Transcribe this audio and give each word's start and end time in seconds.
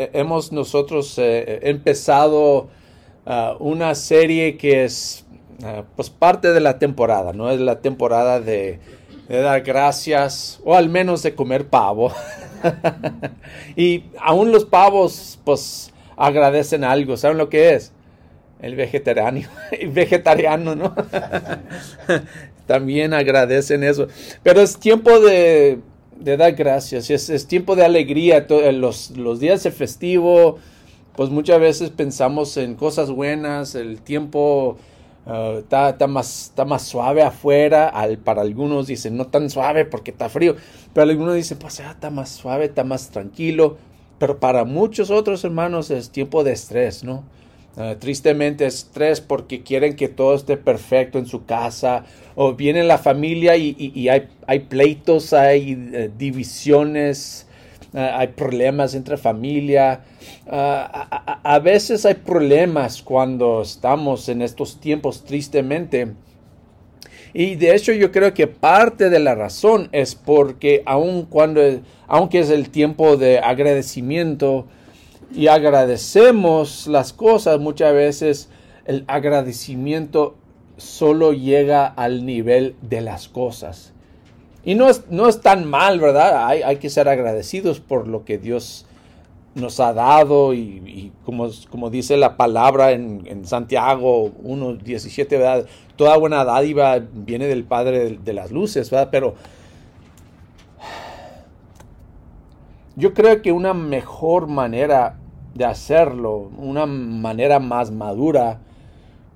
eh, 0.00 0.10
hemos 0.14 0.50
nosotros 0.50 1.18
eh, 1.18 1.60
empezado 1.62 2.70
ah, 3.26 3.54
una 3.58 3.94
serie 3.94 4.56
que 4.56 4.84
es 4.84 5.26
ah, 5.62 5.84
pues 5.94 6.08
parte 6.08 6.54
de 6.54 6.60
la 6.60 6.78
temporada, 6.78 7.34
¿no? 7.34 7.50
Es 7.50 7.60
la 7.60 7.82
temporada 7.82 8.40
de, 8.40 8.80
dar 9.28 9.60
gracias 9.60 10.58
o 10.64 10.74
al 10.74 10.88
menos 10.88 11.22
de 11.22 11.34
comer 11.34 11.68
pavo. 11.68 12.14
y 13.76 14.04
aún 14.18 14.52
los 14.52 14.64
pavos 14.64 15.38
pues 15.44 15.92
agradecen 16.16 16.82
algo, 16.82 17.18
¿saben 17.18 17.36
lo 17.36 17.50
que 17.50 17.74
es? 17.74 17.92
El 18.62 18.76
vegetariano, 18.76 19.42
vegetariano, 19.88 20.76
¿no? 20.76 20.94
También 22.66 23.12
agradecen 23.12 23.84
eso. 23.84 24.06
Pero 24.42 24.62
es 24.62 24.78
tiempo 24.78 25.20
de 25.20 25.78
de 26.20 26.36
dar 26.36 26.52
gracias, 26.52 27.10
es, 27.10 27.30
es 27.30 27.46
tiempo 27.46 27.76
de 27.76 27.84
alegría, 27.84 28.46
eh, 28.48 28.72
los, 28.72 29.10
los 29.16 29.40
días 29.40 29.62
de 29.62 29.70
festivo, 29.70 30.58
pues 31.16 31.30
muchas 31.30 31.60
veces 31.60 31.90
pensamos 31.90 32.56
en 32.56 32.74
cosas 32.74 33.10
buenas, 33.10 33.74
el 33.74 34.00
tiempo 34.02 34.76
eh, 35.26 35.62
está, 35.62 36.06
más, 36.06 36.44
está 36.44 36.64
más 36.64 36.82
suave 36.82 37.22
afuera, 37.22 37.88
al, 37.88 38.18
para 38.18 38.42
algunos 38.42 38.86
dicen 38.86 39.16
no 39.16 39.26
tan 39.26 39.50
suave 39.50 39.84
porque 39.84 40.10
está 40.10 40.28
frío, 40.28 40.56
pero 40.92 41.10
algunos 41.10 41.34
dicen 41.34 41.58
pues 41.58 41.80
ah, 41.80 41.92
está 41.92 42.10
más 42.10 42.30
suave, 42.30 42.66
está 42.66 42.84
más 42.84 43.10
tranquilo, 43.10 43.76
pero 44.18 44.38
para 44.38 44.64
muchos 44.64 45.10
otros 45.10 45.44
hermanos 45.44 45.90
es 45.90 46.10
tiempo 46.10 46.44
de 46.44 46.52
estrés, 46.52 47.02
¿no? 47.04 47.24
Uh, 47.76 47.94
tristemente 47.94 48.66
estrés 48.66 49.20
porque 49.20 49.62
quieren 49.62 49.94
que 49.94 50.08
todo 50.08 50.34
esté 50.34 50.56
perfecto 50.56 51.20
en 51.20 51.26
su 51.26 51.44
casa 51.44 52.04
o 52.34 52.54
viene 52.54 52.82
la 52.82 52.98
familia 52.98 53.56
y, 53.56 54.08
hay, 54.08 54.28
hay, 54.48 54.58
pleitos, 54.58 55.32
hay 55.32 55.78
eh, 55.92 56.10
divisiones, 56.18 57.46
uh, 57.92 57.98
hay 57.98 58.26
problemas 58.28 58.96
entre 58.96 59.16
familia. 59.16 60.00
Uh, 60.46 60.50
a, 60.52 61.40
a, 61.44 61.58
veces 61.60 62.04
hay 62.04 62.14
problemas 62.14 63.02
cuando 63.02 63.62
estamos 63.62 64.28
en 64.28 64.42
estos 64.42 64.80
tiempos 64.80 65.24
tristemente. 65.24 66.08
Y 67.32 67.54
de 67.54 67.74
hecho 67.76 67.92
yo 67.92 68.10
creo 68.10 68.34
que 68.34 68.48
parte 68.48 69.10
de 69.10 69.20
la 69.20 69.36
razón 69.36 69.88
es 69.92 70.16
porque 70.16 70.82
aun 70.86 71.24
cuando, 71.24 71.60
aunque 72.08 72.40
es 72.40 72.50
el 72.50 72.70
tiempo 72.70 73.16
de 73.16 73.38
agradecimiento, 73.38 74.66
y 75.32 75.46
agradecemos 75.46 76.86
las 76.86 77.12
cosas, 77.12 77.60
muchas 77.60 77.94
veces 77.94 78.48
el 78.84 79.04
agradecimiento 79.06 80.34
solo 80.76 81.32
llega 81.32 81.86
al 81.86 82.26
nivel 82.26 82.74
de 82.82 83.00
las 83.00 83.28
cosas. 83.28 83.92
Y 84.64 84.74
no 84.74 84.88
es, 84.88 85.04
no 85.10 85.28
es 85.28 85.40
tan 85.40 85.68
mal, 85.68 86.00
¿verdad? 86.00 86.46
Hay, 86.46 86.62
hay, 86.62 86.76
que 86.76 86.90
ser 86.90 87.08
agradecidos 87.08 87.80
por 87.80 88.06
lo 88.08 88.24
que 88.24 88.38
Dios 88.38 88.86
nos 89.54 89.80
ha 89.80 89.92
dado 89.92 90.54
y, 90.54 91.12
como, 91.24 91.48
como, 91.70 91.90
dice 91.90 92.16
la 92.16 92.36
palabra 92.36 92.92
en, 92.92 93.22
en 93.26 93.46
Santiago 93.46 94.30
1.17, 94.44 95.28
¿verdad? 95.30 95.66
Toda 95.96 96.16
buena 96.16 96.44
dádiva 96.44 96.98
viene 96.98 97.46
del 97.46 97.64
Padre 97.64 97.98
de, 97.98 98.18
de 98.18 98.32
las 98.32 98.50
luces, 98.50 98.90
¿verdad? 98.90 99.08
Pero 99.10 99.34
yo 102.96 103.14
creo 103.14 103.40
que 103.40 103.52
una 103.52 103.72
mejor 103.72 104.46
manera 104.46 105.19
de 105.54 105.64
hacerlo, 105.64 106.50
una 106.56 106.86
manera 106.86 107.58
más 107.58 107.90
madura, 107.90 108.60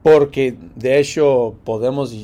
porque 0.03 0.57
de 0.77 0.99
hecho 0.99 1.57
podemos 1.65 2.15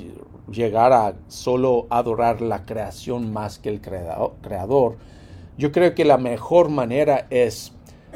llegar 0.50 0.92
a 0.92 1.14
solo 1.28 1.86
adorar 1.90 2.40
la 2.40 2.64
creación 2.64 3.32
más 3.32 3.58
que 3.58 3.68
el 3.68 3.80
creador. 3.80 4.96
Yo 5.56 5.72
creo 5.72 5.94
que 5.94 6.04
la 6.04 6.18
mejor 6.18 6.68
manera 6.68 7.26
es 7.30 7.72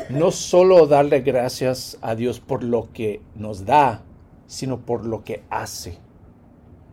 no 0.08 0.30
solo 0.30 0.86
darle 0.86 1.20
gracias 1.20 1.98
a 2.02 2.14
Dios 2.14 2.40
por 2.40 2.64
lo 2.64 2.92
que 2.92 3.20
nos 3.34 3.64
da, 3.64 4.02
sino 4.46 4.80
por 4.80 5.06
lo 5.06 5.24
que 5.24 5.42
hace. 5.50 5.98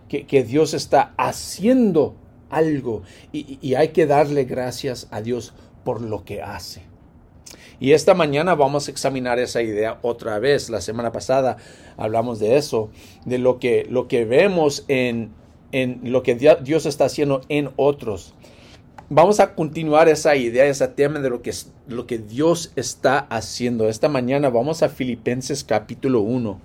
Que, 0.07 0.25
que 0.25 0.43
Dios 0.43 0.73
está 0.73 1.13
haciendo 1.17 2.16
algo 2.50 3.01
y, 3.31 3.57
y 3.61 3.75
hay 3.75 3.89
que 3.89 4.06
darle 4.06 4.44
gracias 4.44 5.07
a 5.11 5.22
Dios 5.22 5.53
por 5.83 6.01
lo 6.01 6.25
que 6.25 6.41
hace. 6.41 6.91
Y 7.81 7.94
esta 7.94 8.14
mañana 8.14 8.53
vamos 8.53 8.88
a 8.88 8.92
examinar 8.92 9.40
esa 9.40 9.64
idea 9.64 9.97
otra 10.03 10.38
vez. 10.38 10.69
La 10.69 10.81
semana 10.81 11.12
pasada 11.12 11.58
hablamos 11.97 12.38
de 12.40 12.56
eso, 12.56 12.92
de 13.25 13.40
lo 13.40 13.58
que, 13.58 13.88
lo 13.90 14.08
que 14.08 14.24
vemos 14.24 14.86
en, 14.88 15.31
en 15.72 16.00
lo 16.03 16.22
que 16.22 16.36
Dios 16.36 16.86
está 16.86 17.06
haciendo 17.06 17.42
en 17.50 17.72
otros. 17.78 18.36
Vamos 19.09 19.40
a 19.40 19.56
continuar 19.56 20.09
esa 20.09 20.36
idea, 20.36 20.66
ese 20.66 20.88
tema 20.90 21.22
de 21.22 21.31
lo 21.31 21.42
que, 21.42 21.52
lo 21.88 22.06
que 22.06 22.19
Dios 22.19 22.72
está 22.75 23.18
haciendo. 23.18 23.90
Esta 23.90 24.09
mañana 24.09 24.50
vamos 24.50 24.84
a 24.84 24.90
Filipenses 24.90 25.63
capítulo 25.63 26.22
1. 26.22 26.62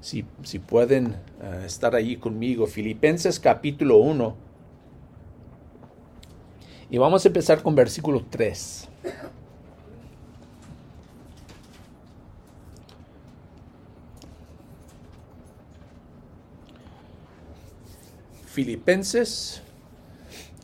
Si, 0.00 0.24
si 0.44 0.60
pueden 0.60 1.16
eh, 1.42 1.64
estar 1.66 1.96
allí 1.96 2.18
conmigo, 2.18 2.68
Filipenses 2.68 3.40
capítulo 3.40 3.96
1. 3.96 4.36
Y 6.88 6.98
vamos 6.98 7.24
a 7.24 7.28
empezar 7.28 7.64
con 7.64 7.74
versículo 7.74 8.24
3. 8.30 8.88
Filipenses 18.52 19.62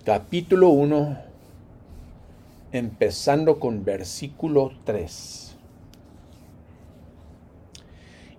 capítulo 0.05 0.69
1, 0.69 1.19
empezando 2.71 3.59
con 3.59 3.83
versículo 3.83 4.73
3. 4.85 5.57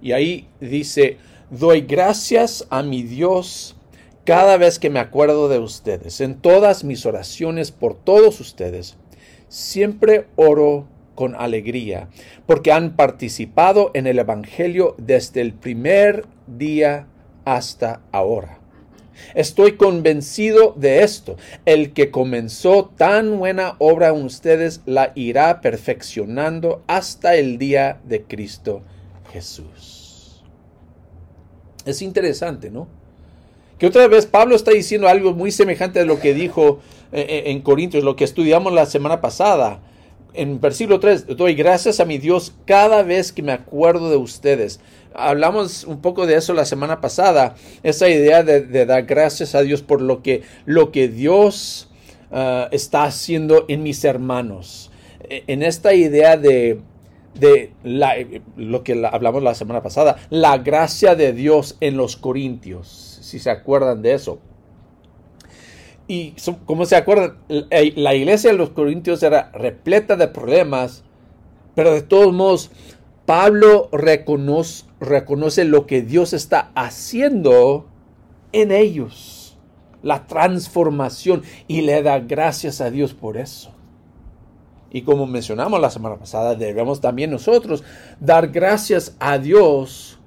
Y 0.04 0.12
ahí 0.12 0.48
dice, 0.60 1.18
doy 1.50 1.82
gracias 1.82 2.68
a 2.70 2.84
mi 2.84 3.02
Dios 3.02 3.76
cada 4.24 4.56
vez 4.58 4.78
que 4.78 4.92
me 4.92 5.00
acuerdo 5.00 5.50
de 5.50 5.58
ustedes, 5.58 6.22
en 6.22 6.36
todas 6.36 6.84
mis 6.84 7.08
oraciones 7.08 7.72
por 7.72 7.96
todos 7.96 8.40
ustedes. 8.40 8.98
Siempre 9.48 10.28
oro 10.36 10.86
con 11.16 11.34
alegría, 11.34 12.08
porque 12.46 12.72
han 12.72 12.96
participado 12.96 13.90
en 13.96 14.06
el 14.06 14.20
Evangelio 14.20 14.94
desde 15.00 15.42
el 15.42 15.54
primer 15.54 16.28
día 16.46 17.08
hasta 17.46 18.04
ahora 18.12 18.60
Estoy 19.36 19.74
convencido 19.74 20.74
de 20.78 21.04
esto. 21.04 21.38
El 21.66 21.94
que 21.94 22.12
comenzó 22.12 22.92
tan 22.98 23.38
buena 23.38 23.76
obra 23.80 24.10
en 24.10 24.24
ustedes 24.24 24.82
la 24.86 25.12
irá 25.16 25.62
perfeccionando 25.62 26.84
hasta 26.88 27.36
el 27.36 27.58
día 27.58 28.00
de 28.06 28.24
Cristo 28.24 28.82
Jesús. 29.32 30.44
Es 31.86 32.02
interesante, 32.02 32.70
¿no? 32.70 32.88
Que 33.78 33.88
otra 33.88 34.08
vez 34.08 34.26
Pablo 34.26 34.56
está 34.56 34.72
diciendo 34.72 35.08
algo 35.08 35.34
muy 35.34 35.52
semejante 35.52 36.02
a 36.02 36.06
lo 36.06 36.20
que 36.20 36.34
dijo 36.34 36.80
eh, 37.12 37.26
eh, 37.30 37.44
en 37.52 37.62
Corintios, 37.62 38.04
lo 38.04 38.16
que 38.16 38.26
estudiamos 38.26 38.74
la 38.74 38.86
semana 38.86 39.22
pasada. 39.22 39.80
En 40.34 40.62
versículo 40.62 41.00
3, 41.00 41.36
doy 41.36 41.56
gracias 41.56 42.00
a 42.00 42.06
mi 42.06 42.18
Dios 42.18 42.54
cada 42.66 43.04
vez 43.04 43.32
que 43.32 43.42
me 43.42 43.52
acuerdo 43.52 44.10
de 44.10 44.18
ustedes 44.18 44.80
hablamos 45.14 45.84
un 45.84 46.02
poco 46.02 46.26
de 46.26 46.36
eso 46.36 46.54
la 46.54 46.66
semana 46.66 47.02
pasada, 47.02 47.56
esa 47.84 48.10
idea 48.10 48.44
de, 48.44 48.86
dar 48.86 49.04
gracias 49.04 49.56
a 49.56 49.62
Dios 49.62 49.82
por 49.82 50.02
lo 50.02 50.22
que, 50.22 50.44
lo 50.66 50.92
que 50.92 51.08
Dios 51.08 51.90
ah, 52.32 52.68
está 52.72 53.04
haciendo 53.04 53.66
en 53.68 53.84
mis 53.84 54.04
hermanos. 54.04 54.92
E, 55.30 55.44
en 55.48 55.64
esta 55.64 55.94
idea 55.94 56.38
de, 56.38 56.82
de 57.36 57.74
lo 58.56 58.84
que 58.84 59.06
hablamos 59.12 59.44
la 59.44 59.56
semana 59.56 59.82
pasada, 59.82 60.18
la 60.30 60.58
gracia 60.58 61.16
de 61.16 61.34
Dios 61.34 61.78
en 61.82 61.98
los 61.98 62.16
Corintios, 62.16 63.20
si 63.22 63.40
se 63.40 63.50
acuerdan 63.50 64.02
de 64.02 64.14
eso. 64.14 64.40
Y 66.12 66.34
como 66.66 66.86
se 66.86 66.96
acuerdan, 66.96 67.38
la 67.48 68.16
iglesia 68.16 68.50
de 68.50 68.58
los 68.58 68.72
Corintios 68.72 69.22
era 69.22 69.52
repleta 69.52 70.16
de 70.16 70.28
problemas, 70.28 71.04
pero 71.76 71.94
de 71.94 72.02
todos 72.02 72.34
modos 72.34 72.72
Pablo 73.28 73.90
reconoce, 73.92 74.86
reconoce 75.00 75.66
lo 75.66 75.86
que 75.86 76.02
Dios 76.02 76.34
está 76.34 76.72
haciendo 76.74 77.86
en 78.54 78.72
ellos, 78.72 79.56
la 80.02 80.26
transformación, 80.26 81.44
y 81.68 81.82
le 81.82 82.02
da 82.02 82.18
gracias 82.18 82.82
a 82.82 82.90
Dios 82.90 83.14
por 83.14 83.38
eso. 83.38 83.72
Y 84.90 85.04
como 85.04 85.28
mencionamos 85.28 85.80
la 85.80 85.92
semana 85.92 86.16
pasada, 86.16 86.56
debemos 86.56 87.02
también 87.02 87.30
nosotros 87.30 87.84
dar 88.20 88.48
gracias 88.48 89.16
a 89.20 89.38
Dios 89.38 90.18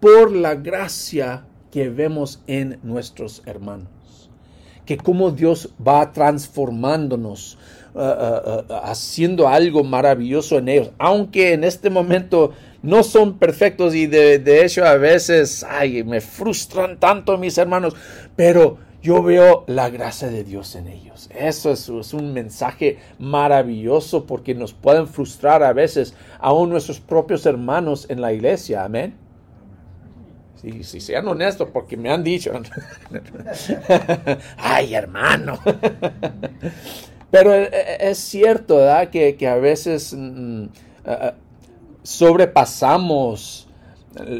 por 0.00 0.36
la 0.36 0.54
gracia 0.54 1.46
que 1.70 1.88
vemos 1.88 2.42
en 2.46 2.78
nuestros 2.82 3.42
hermanos. 3.46 3.88
Que 4.90 4.96
como 4.96 5.30
Dios 5.30 5.68
va 5.86 6.10
transformándonos, 6.10 7.56
uh, 7.94 7.98
uh, 8.00 8.02
uh, 8.02 8.74
haciendo 8.82 9.46
algo 9.46 9.84
maravilloso 9.84 10.58
en 10.58 10.68
ellos. 10.68 10.90
Aunque 10.98 11.52
en 11.52 11.62
este 11.62 11.90
momento 11.90 12.50
no 12.82 13.04
son 13.04 13.38
perfectos 13.38 13.94
y 13.94 14.08
de, 14.08 14.64
hecho 14.64 14.84
a 14.84 14.96
veces, 14.96 15.62
ay, 15.62 16.02
me 16.02 16.20
frustran 16.20 16.98
tanto 16.98 17.38
mis 17.38 17.56
hermanos, 17.56 17.94
pero 18.34 18.78
yo 19.00 19.22
veo 19.22 19.62
la 19.68 19.90
gracia 19.90 20.26
de 20.26 20.42
Dios 20.42 20.74
en 20.74 20.88
ellos. 20.88 21.30
Eso 21.38 21.70
es, 21.70 21.88
es, 21.88 22.12
un 22.12 22.32
mensaje 22.32 22.98
maravilloso 23.20 24.26
porque 24.26 24.56
nos 24.56 24.72
pueden 24.72 25.06
frustrar 25.06 25.62
a 25.62 25.72
veces 25.72 26.14
aún 26.40 26.68
nuestros 26.68 26.98
propios 26.98 27.46
hermanos 27.46 28.06
en 28.10 28.20
la 28.20 28.32
iglesia. 28.32 28.82
Amén. 28.82 29.29
Sí, 30.60 30.84
sí, 30.84 31.00
sean 31.00 31.26
honestos 31.26 31.68
porque 31.72 31.96
me 31.96 32.10
han 32.10 32.22
dicho. 32.22 32.52
Ay, 34.58 34.94
hermano. 34.94 35.58
Pero 37.30 37.54
eh, 37.54 37.70
eh, 37.72 37.96
es 38.00 38.18
cierto, 38.18 38.76
¿verdad? 38.76 39.08
Que, 39.08 39.36
que 39.36 39.48
a 39.48 39.56
veces 39.56 40.14
mm, 40.14 40.64
uh, 40.64 40.68
sobrepasamos 42.02 43.68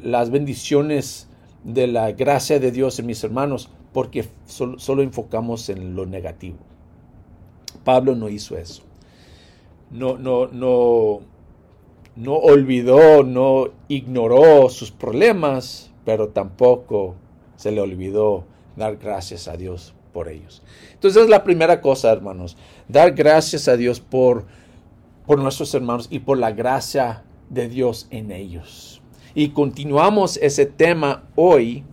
las 0.02 0.31
bendiciones 0.31 1.26
de 1.64 1.87
la 1.87 2.12
gracia 2.12 2.58
de 2.58 2.70
Dios 2.70 2.99
en 2.99 3.06
mis 3.06 3.25
hermanos 3.25 3.70
porque 3.93 4.28
solo, 4.46 4.78
solo, 4.78 5.02
enfocamos 5.02 5.69
en 5.69 5.96
lo 5.96 6.05
negativo. 6.05 6.58
Pablo 7.84 8.14
no 8.14 8.28
hizo 8.28 8.58
eso. 8.58 8.82
No, 9.90 10.19
no, 10.19 10.49
no, 10.49 11.20
no 12.14 12.34
olvidó, 12.34 13.25
no 13.25 13.70
ignoró 13.88 14.69
sus 14.69 14.90
problemas, 14.90 15.89
pero 16.05 16.29
tampoco 16.29 17.14
se 17.56 17.70
le 17.70 17.81
olvidó 17.81 18.44
dar 18.76 18.97
gracias 18.97 19.49
a 19.49 19.56
Dios 19.56 19.94
por 20.12 20.29
ellos. 20.29 20.62
Entonces 20.93 21.23
es 21.23 21.29
la 21.29 21.44
primera 21.44 21.81
cosa, 21.81 22.11
hermanos, 22.11 22.56
dar 22.88 23.12
gracias 23.12 23.69
a 23.69 23.76
Dios 23.76 24.00
por, 24.00 24.47
por 25.26 25.38
nuestros 25.38 25.75
hermanos 25.75 26.08
y 26.11 26.20
por 26.20 26.38
la 26.38 26.52
gracia 26.52 27.23
de 27.49 27.69
Dios 27.69 28.06
en 28.11 28.32
ellos. 28.32 29.00
Y 29.35 29.50
continuamos 29.50 30.37
ese 30.38 30.67
tema 30.67 31.25
hoy 31.37 31.85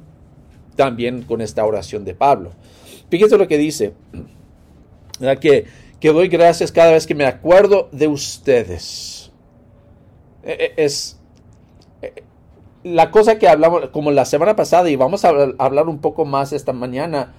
también 0.76 1.24
con 1.24 1.42
esta 1.42 1.66
oración 1.66 2.06
de 2.06 2.16
Pablo. 2.16 2.52
Fíjense 3.10 3.38
lo 3.38 3.48
que 3.48 3.58
dice, 3.58 3.94
que, 5.42 5.66
que 6.00 6.14
doy 6.14 6.28
gracias 6.28 6.72
cada 6.72 6.92
vez 6.92 7.06
que 7.06 7.16
me 7.16 7.26
acuerdo 7.26 7.90
de 7.92 8.08
ustedes. 8.08 9.32
E, 10.44 10.74
e, 10.78 10.84
es, 10.84 11.17
la 12.94 13.12
cosa 13.12 13.40
que 13.40 13.48
hablamos, 13.48 13.90
como 13.90 14.12
la 14.12 14.26
semana 14.26 14.56
pasada, 14.56 14.90
y 14.90 14.96
vamos 14.96 15.26
a 15.26 15.30
hablar 15.58 15.88
un 15.88 16.00
poco 16.00 16.26
más 16.26 16.54
esta 16.54 16.74
mañana, 16.74 17.34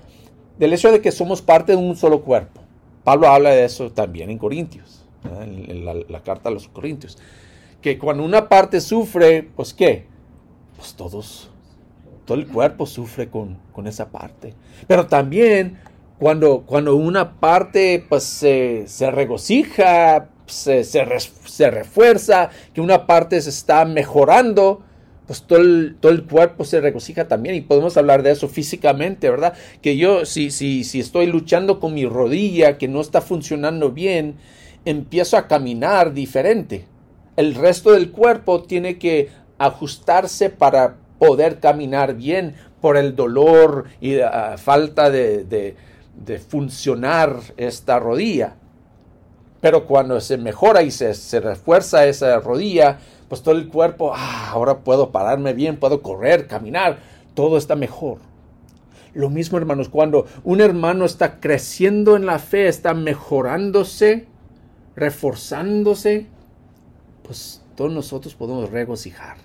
del 0.59 0.73
hecho 0.73 0.91
de 0.93 1.01
que 1.01 1.13
somos 1.13 1.43
parte 1.43 1.73
de 1.73 1.79
un 1.79 1.97
solo 1.97 2.23
cuerpo. 2.23 2.61
Pablo 3.05 3.29
habla 3.29 3.51
de 3.51 3.65
eso 3.65 3.91
también 3.91 4.31
en 4.31 4.39
Corintios, 4.39 5.05
en 5.43 5.85
la, 5.85 6.21
carta 6.21 6.49
a 6.49 6.53
los 6.53 6.69
Corintios. 6.69 7.19
Que 7.81 7.99
cuando 7.99 8.25
una 8.25 8.49
parte 8.49 8.81
sufre, 8.81 9.49
pues 9.57 9.73
¿qué? 9.73 10.07
Pues 10.77 10.95
todos, 10.95 11.51
todo 12.25 12.37
el 12.37 12.47
cuerpo 12.49 12.87
sufre 12.87 13.31
con, 13.31 13.57
con 13.73 13.87
esa 13.87 14.11
parte. 14.11 14.55
Pero 14.87 15.07
también 15.07 15.79
cuando, 16.19 16.65
cuando 16.67 16.97
una 16.97 17.39
parte 17.39 18.05
pues 18.09 18.25
se, 18.25 18.85
se 18.87 19.11
regocija, 19.11 20.29
se, 20.47 20.85
se 20.85 21.71
refuerza, 21.71 22.51
que 22.75 22.81
una 22.81 23.07
parte 23.07 23.41
se 23.41 23.51
está 23.51 23.85
mejorando, 23.85 24.83
pues 25.29 25.43
todo 25.43 25.61
el, 25.61 25.97
todo 26.01 26.11
el, 26.11 26.25
cuerpo 26.25 26.65
se 26.65 26.81
regocija 26.81 27.29
también 27.29 27.55
y 27.55 27.61
podemos 27.61 27.99
hablar 27.99 28.23
de 28.23 28.31
eso 28.31 28.49
físicamente, 28.49 29.29
¿verdad? 29.29 29.53
Que 29.83 29.99
yo 29.99 30.25
si, 30.25 30.51
si, 30.51 30.85
si 30.85 31.01
estoy 31.01 31.27
luchando 31.27 31.81
con 31.81 31.93
mi 31.93 32.07
rodilla 32.07 32.79
que 32.79 32.89
no 32.89 33.03
está 33.03 33.21
funcionando 33.21 33.93
bien, 33.93 34.37
empiezo 34.87 35.37
a 35.37 35.47
caminar 35.47 36.15
diferente. 36.15 36.87
El 37.37 37.55
resto 37.55 37.93
del 37.93 38.11
cuerpo 38.11 38.63
tiene 38.63 38.99
que 38.99 39.29
ajustarse 39.59 40.49
para 40.49 40.97
poder 41.19 41.61
caminar 41.61 42.15
bien 42.15 42.55
por 42.81 42.97
el 42.97 43.15
dolor 43.15 43.85
y 44.01 44.15
la 44.15 44.57
falta 44.57 45.11
de, 45.11 45.45
de, 45.45 45.77
de, 46.25 46.39
funcionar 46.39 47.37
esta 47.59 47.99
rodilla. 47.99 48.57
Pero 49.61 49.87
cuando 49.87 50.21
se 50.21 50.37
mejora 50.39 50.83
y 50.83 50.91
se, 50.91 51.15
se 51.15 51.41
refuerza 51.41 52.07
esa 52.07 52.39
rodilla, 52.41 52.99
pues 53.29 53.43
todo 53.43 53.57
el 53.57 53.69
cuerpo, 53.69 54.13
ah, 54.15 54.51
ahora 54.51 54.79
puedo 54.79 55.11
pararme 55.11 55.53
bien, 55.53 55.79
puedo 55.79 56.03
correr, 56.03 56.47
caminar, 56.47 56.99
todo 57.35 57.59
está 57.59 57.77
mejor. 57.77 58.19
Lo 59.15 59.31
mismo, 59.31 59.59
hermanos, 59.59 59.89
cuando 59.89 60.27
un 60.45 60.61
hermano 60.61 61.05
está 61.05 61.41
creciendo 61.41 62.17
en 62.17 62.27
la 62.27 62.39
fe, 62.39 62.69
está 62.69 62.95
mejorándose, 62.95 64.27
reforzándose, 64.95 66.27
pues 67.23 67.63
todos 67.75 67.93
nosotros 67.93 68.35
podemos 68.35 68.71
regocijar, 68.71 69.39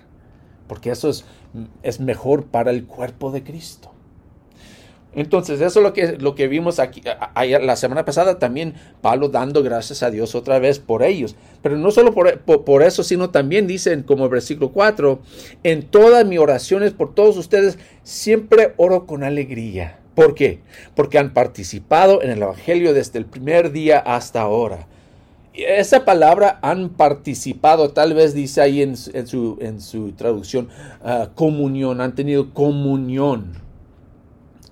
porque 0.68 0.90
eso 0.90 1.08
es, 1.08 1.24
es 1.82 2.00
mejor 2.00 2.44
para 2.44 2.70
el 2.70 2.86
cuerpo 2.86 3.30
de 3.30 3.42
Cristo. 3.42 3.93
Entonces, 5.14 5.60
eso 5.60 5.80
es 5.80 5.82
lo 5.82 5.92
que, 5.92 6.18
lo 6.18 6.34
que 6.34 6.48
vimos 6.48 6.78
aquí 6.78 7.02
la 7.34 7.76
semana 7.76 8.04
pasada, 8.04 8.38
también 8.38 8.74
Pablo 9.00 9.28
dando 9.28 9.62
gracias 9.62 10.02
a 10.02 10.10
Dios 10.10 10.34
otra 10.34 10.58
vez 10.58 10.78
por 10.78 11.02
ellos. 11.02 11.36
Pero 11.62 11.76
no 11.76 11.90
solo 11.90 12.12
por, 12.12 12.40
por, 12.40 12.82
eso, 12.82 13.02
sino 13.02 13.30
también 13.30 13.66
dicen, 13.66 14.02
como 14.02 14.28
versículo 14.28 14.72
4, 14.72 15.20
en 15.62 15.82
todas 15.82 16.26
mis 16.26 16.38
oraciones 16.38 16.92
por 16.92 17.14
todos 17.14 17.36
ustedes, 17.36 17.78
siempre 18.02 18.74
oro 18.76 19.06
con 19.06 19.22
alegría. 19.22 19.98
¿Por 20.14 20.34
qué? 20.34 20.60
Porque 20.94 21.18
han 21.18 21.32
participado 21.32 22.22
en 22.22 22.30
el 22.30 22.42
Evangelio 22.42 22.92
desde 22.94 23.18
el 23.18 23.26
primer 23.26 23.72
día 23.72 23.98
hasta 23.98 24.42
ahora. 24.42 24.86
Esa 25.54 26.04
palabra 26.04 26.58
han 26.62 26.88
participado, 26.90 27.90
tal 27.90 28.14
vez 28.14 28.34
dice 28.34 28.60
ahí 28.60 28.82
en, 28.82 28.96
en, 29.12 29.26
su, 29.28 29.56
en 29.60 29.80
su, 29.80 30.10
traducción, 30.12 30.68
uh, 31.04 31.32
comunión, 31.34 32.00
han 32.00 32.16
tenido 32.16 32.52
comunión 32.52 33.62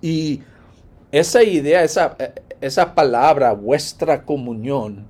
y 0.03 0.43
esa 1.13 1.43
idea, 1.45 1.85
esa, 1.85 2.17
esa 2.61 2.95
palabra, 2.95 3.53
vuestra 3.53 4.25
comunión, 4.25 5.07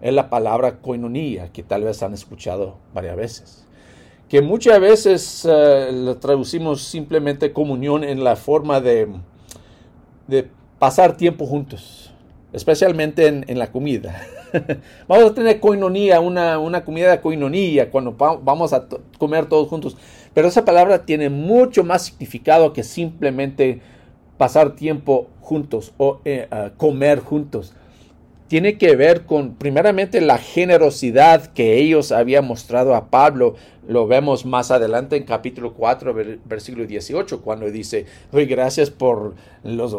es 0.00 0.14
la 0.14 0.30
palabra 0.30 0.76
coinonía, 0.76 1.50
que 1.52 1.62
tal 1.62 1.84
vez 1.84 2.02
han 2.02 2.14
escuchado 2.14 2.76
varias 2.94 3.16
veces. 3.16 3.66
Que 4.28 4.42
muchas 4.42 4.78
veces 4.80 5.44
uh, 5.44 5.92
lo 5.92 6.18
traducimos 6.18 6.82
simplemente 6.82 7.52
comunión 7.52 8.04
en 8.04 8.22
la 8.22 8.36
forma 8.36 8.80
de, 8.80 9.08
de 10.28 10.48
pasar 10.78 11.16
tiempo 11.16 11.46
juntos, 11.46 12.12
especialmente 12.52 13.26
en, 13.26 13.44
en 13.48 13.58
la 13.58 13.72
comida. 13.72 14.22
vamos 15.08 15.30
a 15.30 15.34
tener 15.34 15.60
coinonía, 15.60 16.20
una, 16.20 16.58
una 16.58 16.84
comida 16.84 17.16
de 17.16 17.88
cuando 17.90 18.12
vamos 18.42 18.72
a 18.72 18.86
comer 19.18 19.46
todos 19.46 19.68
juntos. 19.68 19.96
Pero 20.34 20.48
esa 20.48 20.64
palabra 20.64 21.04
tiene 21.04 21.30
mucho 21.30 21.82
más 21.82 22.02
significado 22.02 22.72
que 22.72 22.82
simplemente 22.82 23.80
pasar 24.38 24.76
tiempo 24.76 25.28
juntos 25.40 25.92
o 25.98 26.20
eh, 26.24 26.48
uh, 26.50 26.76
comer 26.76 27.20
juntos. 27.20 27.74
Tiene 28.46 28.78
que 28.78 28.96
ver 28.96 29.26
con, 29.26 29.56
primeramente, 29.56 30.22
la 30.22 30.38
generosidad 30.38 31.48
que 31.48 31.76
ellos 31.76 32.12
habían 32.12 32.46
mostrado 32.46 32.94
a 32.94 33.10
Pablo. 33.10 33.56
Lo 33.86 34.06
vemos 34.06 34.46
más 34.46 34.70
adelante 34.70 35.16
en 35.16 35.24
capítulo 35.24 35.74
4, 35.74 36.14
versículo 36.46 36.86
18, 36.86 37.42
cuando 37.42 37.70
dice, 37.70 38.06
doy 38.32 38.46
gracias 38.46 38.88
por 38.88 39.34
los, 39.64 39.92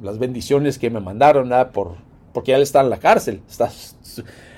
las 0.00 0.18
bendiciones 0.18 0.78
que 0.80 0.90
me 0.90 0.98
mandaron, 0.98 1.52
por, 1.72 1.94
porque 2.32 2.52
él 2.52 2.62
está 2.62 2.80
en 2.80 2.90
la 2.90 2.98
cárcel. 2.98 3.40
Está, 3.48 3.70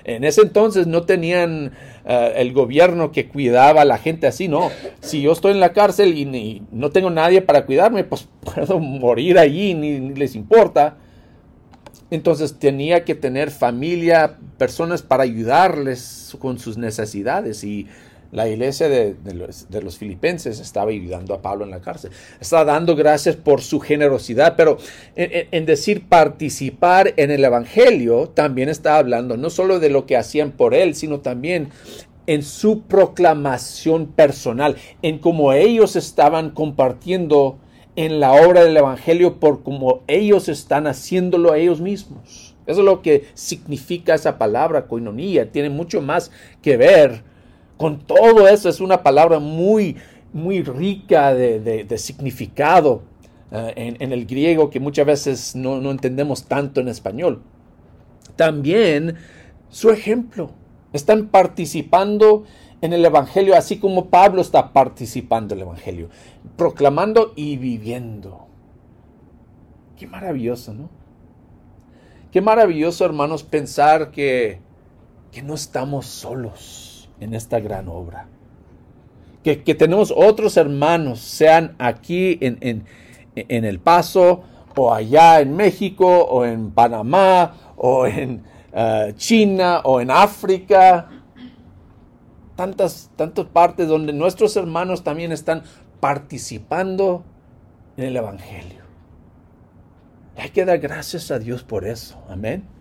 en 0.09 0.25
ese 0.25 0.41
entonces 0.41 0.87
no 0.87 1.03
tenían 1.03 1.73
uh, 2.07 2.35
el 2.35 2.55
gobierno 2.55 3.13
que 3.13 3.29
cuidaba 3.29 3.83
a 3.83 3.85
la 3.85 3.99
gente 3.99 4.27
así, 4.27 4.49
no. 4.49 4.71
Si 5.01 5.21
yo 5.21 5.33
estoy 5.33 5.53
en 5.53 5.61
la 5.61 5.75
cárcel 5.75 6.17
y, 6.17 6.25
ni, 6.25 6.63
no 6.73 6.91
tengo 6.91 7.11
nadie 7.11 7.43
para 7.43 7.67
cuidarme, 7.67 8.05
pues 8.05 8.27
puedo 8.55 8.79
morir 8.79 9.39
allí, 9.39 9.75
ni, 9.75 10.01
ni 10.01 10.15
les 10.15 10.35
importa. 10.35 10.97
Entonces 12.11 12.59
tenía 12.59 13.05
que 13.05 13.15
tener 13.15 13.51
familia, 13.51 14.39
personas 14.57 15.03
para 15.03 15.25
ayudarles 15.25 16.35
con 16.39 16.59
sus 16.59 16.79
necesidades 16.79 17.63
y 17.63 17.87
la 18.31 18.49
iglesia 18.49 18.89
de, 18.89 19.17
los, 19.83 19.99
filipenses 19.99 20.61
estaba 20.61 20.91
ayudando 20.91 21.35
a 21.35 21.41
Pablo 21.41 21.65
en 21.65 21.71
la 21.71 21.81
cárcel. 21.81 22.11
Estaba 22.41 22.65
dando 22.65 22.95
gracias 22.95 23.37
por 23.37 23.63
su 23.63 23.81
generosidad, 23.81 24.55
pero 24.57 24.79
en, 25.17 25.65
decir 25.65 26.09
participar 26.09 27.15
en 27.17 27.31
el 27.31 27.45
Evangelio, 27.45 28.29
también 28.29 28.69
estaba 28.69 28.99
hablando 28.99 29.37
no 29.37 29.49
solo 29.51 29.81
de 29.81 29.91
lo 29.91 30.05
que 30.05 30.17
hacían 30.17 30.53
por 30.53 30.75
él, 30.75 30.95
sino 30.95 31.21
también 31.21 31.71
en 32.27 32.43
su 32.43 32.83
proclamación 32.83 34.09
personal, 34.09 34.77
en 35.01 35.19
cómo 35.19 35.55
ellos 35.55 35.97
estaban 35.97 36.51
compartiendo 36.51 37.59
en 37.97 38.21
la 38.21 38.33
obra 38.33 38.63
del 38.63 38.77
Evangelio 38.77 39.41
por 39.41 39.63
cómo 39.63 40.03
ellos 40.07 40.51
están 40.51 40.87
haciéndolo 40.87 41.53
a 41.53 41.59
ellos 41.59 41.81
mismos. 41.81 42.55
Eso 42.67 42.81
es 42.81 42.85
lo 42.85 43.01
que 43.01 43.25
significa 43.33 44.15
esa 44.15 44.37
palabra, 44.37 44.87
coinonía. 44.87 45.51
Tiene 45.51 45.71
mucho 45.71 46.03
más 46.03 46.31
que 46.61 46.77
ver 46.77 47.23
con 47.79 48.01
todo 48.01 48.49
eso 48.49 48.69
es 48.69 48.81
una 48.81 49.03
palabra 49.03 49.39
muy, 49.39 49.97
muy 50.33 50.63
rica 50.63 51.33
de, 51.33 51.61
de, 51.61 51.99
significado 51.99 53.05
uh, 53.53 53.71
en, 53.77 53.97
en, 54.01 54.13
el 54.13 54.27
griego 54.27 54.69
que 54.69 54.81
muchas 54.81 55.07
veces 55.07 55.57
no, 55.57 55.81
no 55.81 55.93
entendemos 55.93 56.45
tanto 56.45 56.81
en 56.81 56.89
español. 56.89 57.41
También 58.37 59.17
su 59.71 59.91
ejemplo. 59.91 60.51
Están 60.93 61.29
participando 61.29 62.45
en 62.81 62.95
el 62.95 63.05
Evangelio, 63.05 63.55
así 63.55 63.79
como 63.79 64.07
Pablo 64.07 64.41
está 64.41 64.73
participando 64.73 65.55
en 65.55 65.61
el 65.61 65.67
Evangelio, 65.67 66.09
proclamando 66.57 67.33
y 67.37 67.59
viviendo. 67.59 68.47
Qué 69.99 70.07
maravilloso, 70.07 70.73
¿no? 70.73 70.89
Qué 72.33 72.41
maravilloso, 72.41 73.05
hermanos, 73.05 73.43
pensar 73.43 74.11
que, 74.11 74.61
que 75.31 75.43
no 75.43 75.55
estamos 75.55 76.07
solos 76.07 76.88
en 77.21 77.35
esta 77.35 77.61
gran 77.61 77.89
obra. 77.89 78.27
Que, 79.43 79.57
tenemos 79.57 80.13
otros 80.15 80.59
hermanos, 80.59 81.21
sean 81.21 81.75
aquí 81.79 82.37
en, 82.43 82.59
en, 82.61 82.85
en, 83.35 83.65
El 83.65 83.79
Paso, 83.79 84.43
o 84.77 84.93
allá 84.93 85.41
en 85.41 85.57
México, 85.57 86.07
o 86.07 86.45
en 86.45 86.71
Panamá, 86.71 87.55
o 87.77 88.07
en 88.07 88.43
eh, 88.73 89.15
China, 89.17 89.81
o 89.85 90.03
en 90.03 90.11
África. 90.11 91.09
Tantas, 92.57 93.11
tantas 93.17 93.47
partes 93.47 93.89
donde 93.89 94.13
nuestros 94.13 94.55
hermanos 94.57 95.03
también 95.03 95.33
están 95.33 95.63
participando 96.01 97.25
en 97.97 98.05
el 98.05 98.17
Evangelio. 98.17 98.83
Hay 100.37 100.51
que 100.51 100.65
dar 100.65 100.79
gracias 100.79 101.31
a 101.31 101.39
Dios 101.39 101.65
por 101.65 101.87
eso. 101.87 102.23
Amén. 102.29 102.78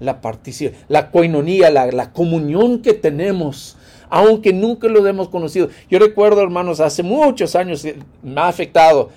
La 0.00 0.20
participación, 0.20 0.84
la 0.88 1.10
coinonía, 1.10 1.70
la, 1.70 2.12
comunión 2.12 2.82
que 2.82 2.94
tenemos 2.94 3.76
aunque 4.10 4.54
nunca 4.54 4.88
lo 4.88 5.06
hemos 5.06 5.28
conocido. 5.28 5.68
Yo 5.90 5.98
recuerdo, 5.98 6.40
hermanos, 6.40 6.80
hace 6.80 7.02
muchos 7.02 7.54
años 7.54 7.84
eh, 7.84 7.98
me 8.22 8.40
ha 8.40 8.48
afectado. 8.48 9.10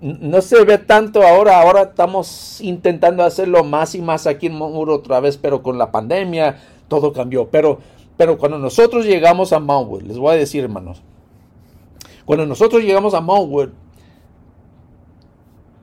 No 0.00 0.40
se 0.42 0.64
ve 0.64 0.78
tanto 0.78 1.22
ahora, 1.22 1.60
ahora 1.60 1.82
estamos 1.82 2.60
intentando 2.60 3.24
hacerlo 3.24 3.64
más 3.64 3.96
y 3.96 4.00
más 4.00 4.28
aquí 4.28 4.46
en 4.46 4.54
Muro 4.54 4.94
otra 4.94 5.18
vez, 5.18 5.36
pero 5.36 5.62
con 5.62 5.76
la 5.76 5.90
pandemia 5.90 6.58
todo 6.86 7.12
cambió. 7.12 7.48
Pero, 7.48 7.78
pero 8.16 8.38
cuando 8.38 8.58
nosotros 8.58 9.06
llegamos 9.06 9.52
a 9.52 9.58
Mountwood, 9.58 10.02
les 10.02 10.18
voy 10.18 10.34
a 10.34 10.38
decir, 10.38 10.62
hermanos, 10.62 11.02
cuando 12.24 12.46
nosotros 12.46 12.82
llegamos 12.82 13.14
a 13.14 13.20
Mountwood, 13.20 13.70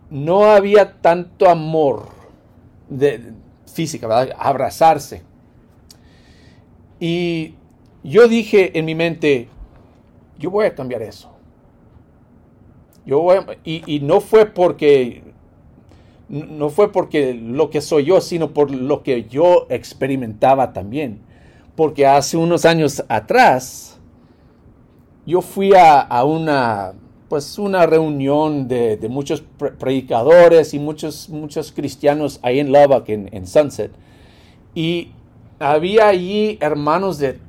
no 0.09 0.45
había 0.45 0.93
tanto 1.01 1.49
amor 1.49 2.20
de, 2.91 3.33
física. 3.65 4.07
Abrazarse. 4.37 5.23
Y 6.99 7.55
yo 8.03 8.27
dije 8.27 8.77
en 8.77 8.85
mi 8.85 8.93
mente, 8.93 9.47
yo 10.37 10.51
voy 10.51 10.65
a 10.65 10.75
cambiar 10.75 11.01
eso. 11.01 11.31
Yo 13.05 13.19
voy 13.21 13.37
y, 13.63 13.99
no 14.01 14.21
fue 14.21 14.45
porque 14.45 15.23
no 16.29 16.69
fue 16.69 16.91
porque 16.91 17.33
lo 17.33 17.69
que 17.69 17.81
soy 17.81 18.05
yo, 18.05 18.21
sino 18.21 18.53
por 18.53 18.71
lo 18.71 19.03
que 19.03 19.25
yo 19.25 19.65
experimentaba 19.69 20.71
también. 20.71 21.21
Porque 21.75 22.05
hace 22.05 22.37
unos 22.37 22.65
años 22.65 23.03
atrás, 23.09 23.99
yo 25.25 25.41
fui 25.41 25.73
a, 25.75 26.23
una, 26.23 26.93
pues 27.31 27.57
una 27.57 27.85
reunión 27.85 28.67
de, 28.67 28.99
muchos 29.09 29.41
predicadores 29.79 30.73
y 30.73 30.79
muchos, 30.79 31.29
muchos 31.29 31.71
cristianos 31.71 32.41
ahí 32.41 32.59
en 32.59 32.73
Lubbock, 32.73 33.07
en, 33.07 33.29
en 33.31 33.47
Sunset. 33.47 33.89
Y 34.75 35.11
había 35.57 36.09
allí 36.09 36.57
hermanos 36.59 37.19
de 37.19 37.39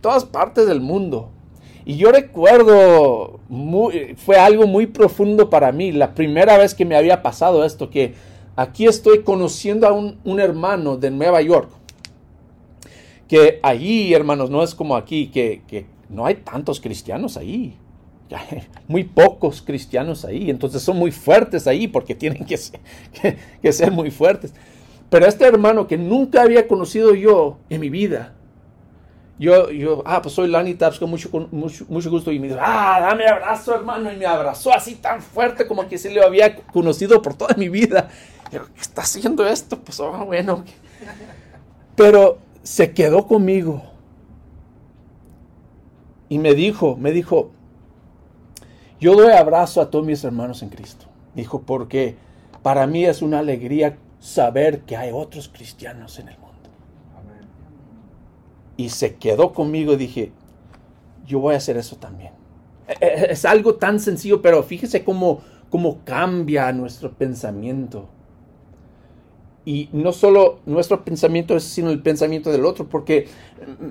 todas 0.00 0.24
partes 0.24 0.66
del 0.66 0.80
mundo. 0.80 1.28
Y 1.84 1.98
yo 1.98 2.12
recuerdo, 2.12 3.40
fue 4.16 4.38
algo 4.38 4.66
muy 4.66 4.86
profundo 4.86 5.50
para 5.50 5.70
mí, 5.70 5.92
la 5.92 6.14
primera 6.14 6.56
vez 6.56 6.74
que 6.74 6.86
me 6.86 6.96
había 6.96 7.22
pasado 7.22 7.62
esto, 7.66 7.90
que 7.90 8.14
aquí 8.56 8.86
estoy 8.86 9.22
conociendo 9.22 9.86
a 9.86 9.92
un, 9.92 10.40
hermano 10.40 10.96
de 10.96 11.10
Nueva 11.10 11.42
York, 11.42 11.68
que 13.28 13.60
allí, 13.62 14.14
hermanos, 14.14 14.48
no 14.48 14.62
es 14.62 14.74
como 14.74 14.96
aquí, 14.96 15.26
que, 15.26 15.84
no 16.08 16.24
hay 16.24 16.36
tantos 16.36 16.80
cristianos 16.80 17.36
ahí, 17.36 17.76
muy 18.88 19.04
pocos 19.04 19.62
cristianos 19.62 20.24
ahí, 20.24 20.50
entonces 20.50 20.82
son 20.82 20.96
muy 20.96 21.10
fuertes 21.10 21.66
ahí 21.66 21.88
porque 21.88 22.14
tienen 22.14 22.46
que 23.62 23.72
ser 23.72 23.92
muy 23.92 24.10
fuertes. 24.10 24.54
Pero 25.08 25.26
este 25.26 25.46
hermano 25.46 25.86
que 25.86 25.96
nunca 25.96 26.42
había 26.42 26.66
conocido 26.66 27.14
yo 27.14 27.58
en 27.70 27.80
mi 27.80 27.90
vida, 27.90 28.36
yo, 29.38 29.70
yo, 29.70 30.02
ah, 30.06 30.22
pues 30.22 30.34
soy 30.34 30.48
Lani 30.48 30.74
Taps 30.74 30.98
con 30.98 31.10
mucho, 31.10 31.28
mucho, 31.50 32.10
gusto. 32.10 32.32
Y 32.32 32.38
me 32.38 32.48
dijo, 32.48 32.58
ah, 32.62 32.98
dame 33.00 33.26
abrazo, 33.26 33.74
hermano. 33.74 34.10
Y 34.10 34.16
me 34.16 34.24
abrazó 34.24 34.72
así 34.72 34.94
tan 34.94 35.20
fuerte 35.20 35.66
como 35.66 35.86
que 35.86 35.98
se 35.98 36.10
le 36.10 36.22
había 36.22 36.56
conocido 36.56 37.20
por 37.20 37.34
toda 37.34 37.54
mi 37.54 37.68
vida. 37.68 38.08
Yo, 38.50 38.64
¿qué 38.74 38.80
está 38.80 39.02
haciendo 39.02 39.46
esto? 39.46 39.78
Pues, 39.78 40.00
oh, 40.00 40.24
bueno. 40.24 40.64
Pero 41.94 42.38
se 42.62 42.92
quedó 42.92 43.26
conmigo. 43.26 43.82
Y 46.30 46.38
me 46.38 46.54
dijo, 46.54 46.96
me 46.96 47.12
dijo, 47.12 47.50
yo 49.00 49.14
doy 49.14 49.32
abrazo 49.32 49.80
a 49.80 49.90
todos 49.90 50.06
mis 50.06 50.22
hermanos 50.24 50.62
en 50.62 50.70
Cristo. 50.70 51.06
Dijo, 51.34 51.62
porque 51.62 52.16
para 52.62 52.86
mí 52.86 53.04
es 53.04 53.22
una 53.22 53.40
alegría 53.40 53.98
saber 54.20 54.80
que 54.80 54.96
hay 54.96 55.10
otros 55.12 55.48
cristianos 55.48 56.18
en 56.18 56.28
el 56.28 56.38
mundo. 56.38 56.46
Y 58.76 58.90
se 58.90 59.16
quedó 59.16 59.52
conmigo 59.52 59.94
y 59.94 59.96
dije, 59.96 60.32
yo 61.26 61.40
voy 61.40 61.54
a 61.54 61.58
hacer 61.58 61.76
eso 61.76 61.96
también. 61.96 62.32
E, 62.88 62.92
e, 63.00 63.32
es 63.32 63.44
algo 63.44 63.76
tan 63.76 64.00
sencillo, 64.00 64.42
pero 64.42 64.62
fíjese 64.62 65.04
cómo, 65.04 65.40
cómo 65.70 66.00
cambia 66.04 66.72
nuestro 66.72 67.12
pensamiento. 67.12 68.08
Y 69.64 69.88
no 69.92 70.12
solo 70.12 70.60
nuestro 70.64 71.04
pensamiento, 71.04 71.58
sino 71.58 71.90
el 71.90 72.00
pensamiento 72.00 72.52
del 72.52 72.64
otro, 72.64 72.88
porque 72.88 73.26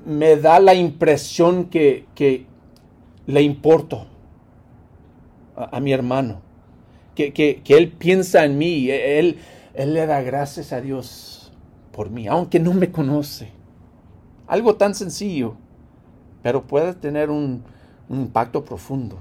me 0.06 0.38
da 0.38 0.60
la 0.60 0.74
impresión 0.74 1.66
que, 1.66 2.06
le 3.28 3.42
importo 3.42 4.06
a, 5.56 5.80
mi 5.80 5.94
hermano, 5.94 6.42
que, 7.16 7.34
que, 7.34 7.62
él 7.68 7.92
piensa 7.92 8.44
en 8.46 8.58
mí, 8.58 8.90
él, 8.90 9.40
él 9.74 9.94
le 9.94 10.06
da 10.06 10.22
gracias 10.22 10.74
a 10.74 10.82
Dios 10.82 11.52
por 11.92 12.10
mí, 12.10 12.28
aunque 12.28 12.60
no 12.60 12.74
me 12.74 12.92
conoce. 12.92 13.52
Algo 14.48 14.76
tan 14.76 14.94
sencillo, 14.94 15.56
pero 16.44 16.64
puede 16.64 16.94
tener 16.94 17.30
un, 17.30 17.64
impacto 18.10 18.64
profundo. 18.64 19.18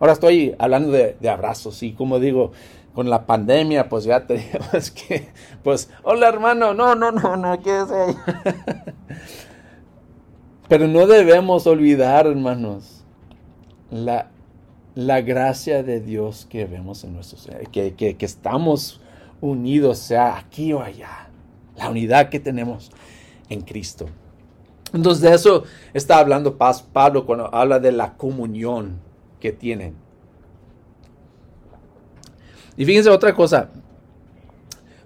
Ahora 0.00 0.14
estoy 0.14 0.54
hablando 0.58 0.90
de, 0.92 1.16
abrazos 1.28 1.82
y 1.82 1.92
como 1.92 2.18
digo, 2.18 2.52
con 2.94 3.10
la 3.10 3.26
pandemia, 3.26 3.88
pues 3.88 4.04
ya 4.04 4.26
tenemos 4.26 4.90
que, 5.08 5.28
pues, 5.62 5.90
hola 6.02 6.28
hermano, 6.28 6.72
no, 6.72 6.94
no, 6.94 7.10
no, 7.10 7.36
no, 7.36 7.60
¿qué 7.60 7.80
es 7.80 7.88
Pero 10.68 10.86
no 10.86 11.06
debemos 11.06 11.66
olvidar, 11.66 12.26
hermanos, 12.26 13.04
la, 13.90 14.30
la 14.94 15.20
gracia 15.20 15.82
de 15.82 16.00
Dios 16.00 16.46
que 16.48 16.64
vemos 16.64 17.04
en 17.04 17.14
nuestros, 17.14 17.48
que, 17.72 17.94
que, 17.94 18.16
que 18.16 18.26
estamos 18.26 19.00
unidos, 19.40 19.98
sea 19.98 20.36
aquí 20.36 20.72
o 20.72 20.82
allá. 20.82 21.28
La 21.76 21.90
unidad 21.90 22.28
que 22.28 22.40
tenemos 22.40 22.90
en 23.48 23.60
Cristo. 23.60 24.06
Entonces 24.92 25.22
de 25.22 25.34
eso 25.34 25.64
está 25.92 26.18
hablando 26.18 26.56
Pablo 26.56 27.26
cuando 27.26 27.54
habla 27.54 27.78
de 27.78 27.92
la 27.92 28.14
comunión 28.16 29.00
que 29.40 29.52
tienen. 29.52 29.94
Y 32.76 32.84
fíjense 32.84 33.10
otra 33.10 33.34
cosa, 33.34 33.70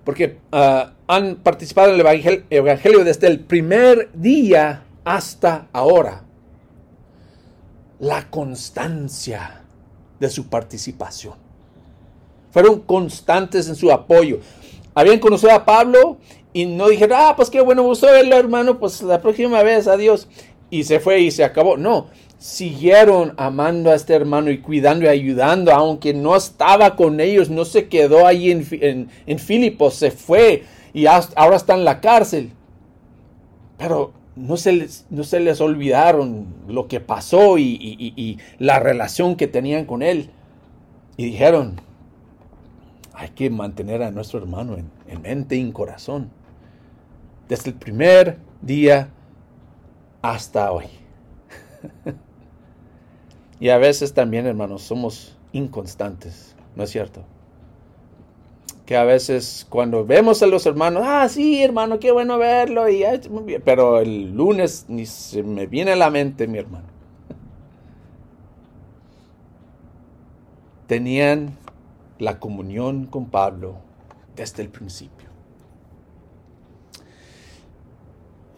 porque 0.05 0.39
ah, 0.53 0.93
han 1.07 1.37
participado 1.37 1.89
en 1.89 2.01
el 2.01 2.45
evangelio 2.51 3.05
desde 3.05 3.27
el 3.29 3.41
primer 3.41 4.11
día 4.12 4.85
hasta 5.05 5.69
ahora. 5.73 6.25
La 7.99 8.29
constancia 8.31 9.62
de 10.23 10.31
su 10.31 10.47
participación. 10.47 11.35
Fueron 12.52 12.81
constantes 12.81 13.69
en 13.69 13.75
su 13.75 13.91
apoyo. 13.91 14.38
Habían 14.95 15.19
conocido 15.19 15.52
a 15.52 15.64
Pablo 15.64 16.19
y 16.52 16.64
no 16.64 16.88
dijeron, 16.88 17.19
ah, 17.21 17.35
pues 17.37 17.50
qué 17.50 17.61
bueno, 17.61 17.83
gustó 17.83 18.07
verlo, 18.07 18.37
hermano, 18.37 18.79
pues 18.79 19.02
la 19.02 19.21
próxima 19.21 19.62
vez, 19.62 19.88
adiós. 19.88 20.29
Y 20.71 20.85
se 20.85 21.00
fue 21.00 21.21
y 21.21 21.31
se 21.33 21.43
acabó. 21.43 21.76
No, 21.76 22.07
siguieron 22.38 23.35
amando 23.37 23.91
a 23.91 23.97
este 23.97 24.14
hermano 24.14 24.50
y 24.50 24.59
cuidando 24.59 25.07
y 25.07 25.09
ayudando, 25.09 25.73
aunque 25.73 26.14
no 26.14 26.37
estaba 26.37 26.95
con 26.95 27.21
ellos, 27.21 27.50
no 27.50 27.64
se 27.64 27.88
quedó 27.88 28.25
ahí 28.25 28.52
en, 28.52 29.09
en, 29.26 29.38
Filipos, 29.41 29.95
se 29.95 30.12
fue 30.12 30.62
y 30.95 31.07
ahora 31.07 31.57
está 31.57 31.75
en 31.75 31.85
la 31.85 32.00
cárcel. 32.00 32.52
Pero 33.76 34.12
no 34.37 34.57
se 34.57 34.73
les, 34.73 35.07
no 35.11 35.25
se 35.25 35.41
les 35.41 35.61
olvidaron 35.61 36.47
lo 36.69 36.89
que 36.89 37.01
pasó 37.01 37.59
y, 37.59 37.77
y 37.81 38.39
la 38.59 38.79
relación 38.79 39.37
que 39.37 39.47
tenían 39.47 39.85
con 39.85 40.03
él. 40.03 40.31
Y 41.17 41.25
dijeron, 41.25 41.81
hay 43.23 43.29
que 43.31 43.51
mantener 43.51 44.03
a 44.03 44.11
nuestro 44.11 44.41
hermano 44.41 44.77
en, 44.77 45.23
mente 45.23 45.57
y 45.57 45.61
en 45.61 45.73
corazón. 45.73 46.31
Desde 47.49 47.71
el 47.71 47.77
primer 47.77 48.39
día 48.61 49.11
hasta 50.23 50.73
hoy. 50.73 50.87
y 53.61 53.69
a 53.69 53.79
veces 53.79 54.15
también, 54.15 54.47
hermanos, 54.47 54.83
somos 54.83 55.37
inconstantes, 55.53 56.57
¿no 56.75 56.83
es 56.85 56.91
cierto? 56.91 57.23
Que 58.92 58.99
a 58.99 59.04
veces 59.04 59.66
cuando 59.70 60.04
vemos 60.04 60.42
a 60.42 60.46
los 60.46 60.66
hermanos, 60.66 61.02
ah, 61.06 61.26
sí, 61.26 61.62
hermano, 61.62 61.99
qué 61.99 62.12
bueno 62.12 62.37
verlo, 62.37 62.90
y 62.90 63.02
pero 63.64 64.00
el 64.00 64.37
lunes 64.37 64.84
ni 64.87 65.06
se 65.06 65.42
me 65.42 65.66
viene 65.66 65.92
a 65.92 65.96
la 65.96 66.11
mente 66.11 66.46
mi 66.46 66.58
hermano. 66.58 66.84
tenían 70.88 71.56
la 72.18 72.38
comunión 72.38 73.06
con 73.06 73.30
Pablo 73.30 73.76
desde 74.37 74.62
el 74.62 74.68
principio. 74.68 75.30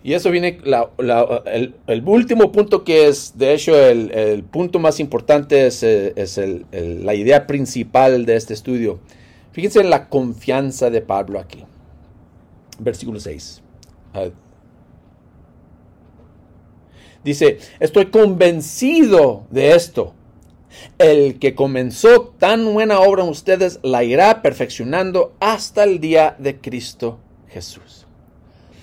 Y 0.02 0.14
eso 0.14 0.32
viene, 0.32 0.58
el, 0.66 2.02
último 2.04 2.50
punto 2.50 2.82
que 2.82 3.06
es, 3.06 3.38
de 3.38 3.54
hecho, 3.54 3.76
el, 3.76 4.42
punto 4.50 4.80
más 4.80 4.98
importante 4.98 5.68
es, 5.68 5.84
eh, 5.84 6.64
la 6.72 7.14
idea 7.14 7.46
principal 7.46 8.26
de 8.26 8.34
este 8.34 8.52
estudio. 8.52 8.98
Fíjense 9.54 9.80
en 9.80 9.88
la 9.88 10.08
confianza 10.08 10.90
de 10.90 11.00
Pablo 11.00 11.38
aquí. 11.38 11.64
Versículo 12.80 13.20
6. 13.20 13.62
Dice, 17.23 17.58
estoy 17.78 18.06
convencido 18.06 19.46
de 19.50 19.76
esto. 19.76 20.12
El 20.99 21.38
que 21.38 21.54
comenzó 21.54 22.34
tan 22.37 22.75
buena 22.75 22.99
obra 22.99 23.23
en 23.23 23.28
ustedes 23.28 23.78
la 23.84 24.02
irá 24.02 24.42
perfeccionando 24.42 25.37
hasta 25.38 25.84
el 25.84 26.00
día 26.00 26.34
de 26.40 26.61
Cristo 26.61 27.20
Jesús. 27.46 28.08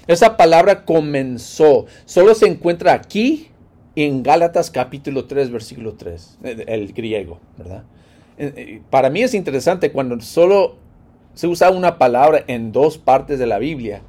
Esa 0.07 0.37
palabra 0.37 0.85
comenzó. 0.85 1.85
Solo 2.05 2.33
se 2.33 2.47
encuentra 2.47 2.93
aquí 2.93 3.49
en 3.93 4.23
Gálatas 4.23 4.71
capítulo 4.71 5.25
3, 5.25 5.51
versículo 5.51 5.95
3, 5.95 6.39
el 6.43 6.93
griego, 6.93 7.41
¿verdad? 7.57 7.83
Eh, 8.41 8.53
eh, 8.57 8.81
para 8.89 9.11
mí 9.11 9.21
es 9.21 9.35
interesante 9.35 9.91
cuando 9.91 10.19
solo 10.19 10.77
se 11.35 11.45
usa 11.45 11.69
una 11.69 11.99
palabra 11.99 12.43
en 12.47 12.71
dos 12.71 12.97
partes 12.97 13.37
de 13.37 13.45
la 13.45 13.59
Biblia 13.59 14.01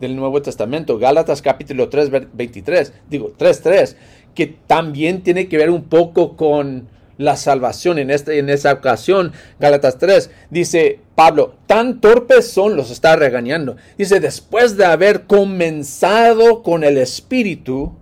del 0.00 0.16
Nuevo 0.16 0.40
Testamento, 0.40 0.98
Gálatas 0.98 1.42
capítulo 1.42 1.90
3, 1.90 2.32
23, 2.32 2.94
digo 3.10 3.34
3, 3.36 3.60
3, 3.60 3.96
que 4.34 4.46
también 4.46 5.22
tiene 5.22 5.46
que 5.46 5.58
ver 5.58 5.68
un 5.68 5.84
poco 5.84 6.38
con 6.38 6.88
la 7.18 7.36
salvación. 7.36 7.98
En, 7.98 8.10
este, 8.10 8.38
en 8.38 8.48
esa 8.48 8.72
ocasión, 8.72 9.32
Gálatas 9.60 9.98
3, 9.98 10.30
dice 10.48 11.00
Pablo, 11.14 11.56
tan 11.66 12.00
torpes 12.00 12.48
son, 12.50 12.76
los 12.76 12.90
está 12.90 13.14
regañando. 13.14 13.76
Dice, 13.98 14.20
después 14.20 14.78
de 14.78 14.86
haber 14.86 15.24
comenzado 15.24 16.62
con 16.62 16.82
el 16.82 16.96
Espíritu, 16.96 17.92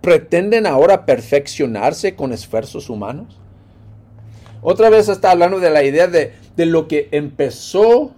¿pretenden 0.00 0.68
ahora 0.68 1.04
perfeccionarse 1.04 2.14
con 2.14 2.32
esfuerzos 2.32 2.88
humanos? 2.88 3.40
Otra 4.66 4.88
vez 4.88 5.10
está 5.10 5.30
hablando 5.30 5.60
de 5.60 5.68
la 5.68 5.84
idea 5.84 6.06
de, 6.06 6.32
de 6.56 6.64
lo 6.64 6.88
que 6.88 7.08
empezó 7.12 8.14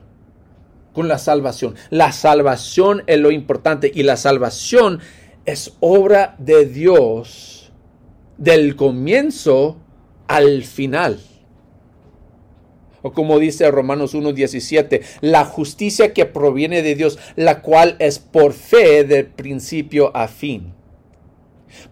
con 0.92 1.08
la 1.08 1.18
salvación. 1.18 1.74
La 1.90 2.12
salvación 2.12 3.02
es 3.08 3.18
lo 3.18 3.32
importante 3.32 3.90
y 3.92 4.04
la 4.04 4.16
salvación 4.16 5.00
es 5.44 5.74
obra 5.80 6.36
de 6.38 6.64
Dios 6.66 7.72
del 8.38 8.76
comienzo 8.76 9.76
al 10.28 10.62
final. 10.62 11.18
O 13.02 13.12
como 13.12 13.40
dice 13.40 13.68
Romanos 13.72 14.14
1.17, 14.14 15.02
la 15.22 15.44
justicia 15.44 16.14
que 16.14 16.26
proviene 16.26 16.82
de 16.82 16.94
Dios, 16.94 17.18
la 17.34 17.60
cual 17.60 17.96
es 17.98 18.20
por 18.20 18.52
fe 18.52 19.02
de 19.02 19.24
principio 19.24 20.16
a 20.16 20.28
fin. 20.28 20.74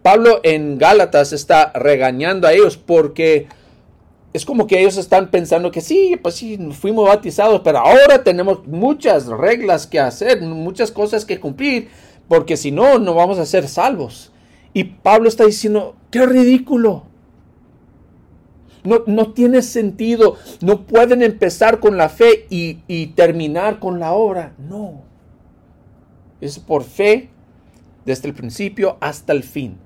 Pablo 0.01 0.41
en 0.45 0.79
Gálatas 0.79 1.33
está 1.33 1.73
regañando 1.75 2.47
a 2.47 2.53
ellos 2.53 2.77
porque 2.77 3.49
es 4.35 4.45
como 4.45 4.67
que 4.67 4.81
ellos 4.81 4.97
están 4.97 5.31
pensando 5.31 5.71
que 5.71 5.81
sí, 5.81 6.19
pues 6.21 6.35
sí, 6.35 6.59
fuimos 6.73 7.07
bautizados, 7.07 7.61
pero 7.63 7.79
ahora 7.79 8.25
tenemos 8.25 8.67
muchas 8.67 9.27
reglas 9.29 9.87
que 9.87 10.01
hacer, 10.01 10.43
muchas 10.43 10.91
cosas 10.91 11.25
que 11.25 11.39
cumplir, 11.39 11.89
porque 12.27 12.57
si 12.57 12.73
no, 12.73 12.99
no 12.99 13.15
vamos 13.15 13.39
a 13.39 13.47
ser 13.47 13.69
salvos. 13.69 14.33
Y 14.73 14.83
Pablo 14.83 15.29
está 15.29 15.45
diciendo, 15.47 15.95
qué 16.11 16.27
ridículo. 16.27 17.05
No, 18.83 19.33
tiene 19.33 19.63
sentido. 19.63 20.37
No 20.61 20.85
pueden 20.85 21.23
empezar 21.23 21.79
con 21.79 21.97
la 21.97 22.09
fe 22.09 22.47
y 22.51 23.07
terminar 23.15 23.79
con 23.79 24.01
la 24.01 24.15
obra. 24.15 24.53
No. 24.59 25.03
Es 26.41 26.59
por 26.59 26.83
fe 26.83 27.31
desde 28.05 28.29
el 28.29 28.35
principio 28.35 28.97
hasta 29.01 29.33
el 29.33 29.45
fin. 29.45 29.79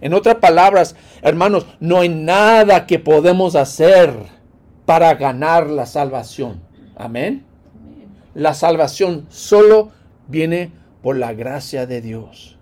En 0.00 0.14
otras 0.14 0.36
palabras, 0.36 0.96
hermanos, 1.22 1.66
no 1.80 2.00
hay 2.00 2.08
nada 2.08 2.86
que 2.86 2.98
podemos 2.98 3.54
hacer 3.56 4.14
para 4.86 5.14
ganar 5.14 5.68
la 5.68 5.86
salvación. 5.86 6.60
Amén. 6.96 7.44
La 8.34 8.54
salvación 8.54 9.26
solo 9.28 9.90
viene 10.28 10.72
por 11.02 11.16
la 11.16 11.32
gracia 11.32 11.86
de 11.86 12.00
Dios. 12.00 12.58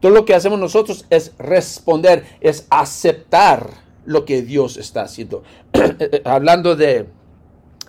Todo 0.00 0.12
lo 0.12 0.24
que 0.24 0.34
hacemos 0.34 0.58
nosotros 0.58 1.06
es 1.10 1.32
responder, 1.38 2.24
es 2.40 2.66
aceptar 2.70 3.70
lo 4.04 4.24
que 4.24 4.42
Dios 4.42 4.76
está 4.76 5.02
haciendo. 5.02 5.42
Hablando 6.24 6.76
de, 6.76 7.06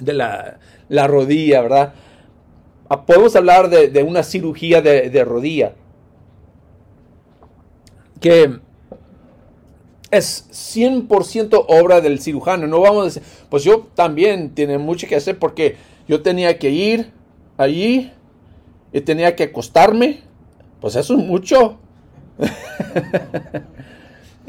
la, 0.02 0.58
rodilla, 1.08 1.62
¿verdad? 1.62 1.94
Ah, 2.90 3.06
podemos 3.06 3.36
hablar 3.36 3.70
de, 3.70 4.04
una 4.04 4.24
cirugía 4.24 4.82
de, 4.82 5.24
rodilla 5.24 5.74
que 8.20 8.60
es 10.12 10.48
100% 10.52 11.66
obra 11.68 12.02
del 12.02 12.20
cirujano. 12.20 12.68
No 12.68 12.82
vamos 12.82 13.02
a 13.02 13.06
decir, 13.06 13.24
pues 13.50 13.64
yo 13.64 13.88
también 13.96 14.56
tiene 14.56 14.78
mucho 14.78 15.08
que 15.08 15.16
hacer 15.16 15.38
porque 15.38 15.78
yo 16.08 16.22
tenía 16.22 16.58
que 16.58 16.70
ir 16.70 17.12
allí 17.58 18.12
y 18.92 19.02
tenía 19.02 19.36
que 19.36 19.44
acostarme. 19.44 20.22
Pues 20.82 20.96
eso 20.96 21.16
es 21.16 21.26
mucho. 21.26 21.78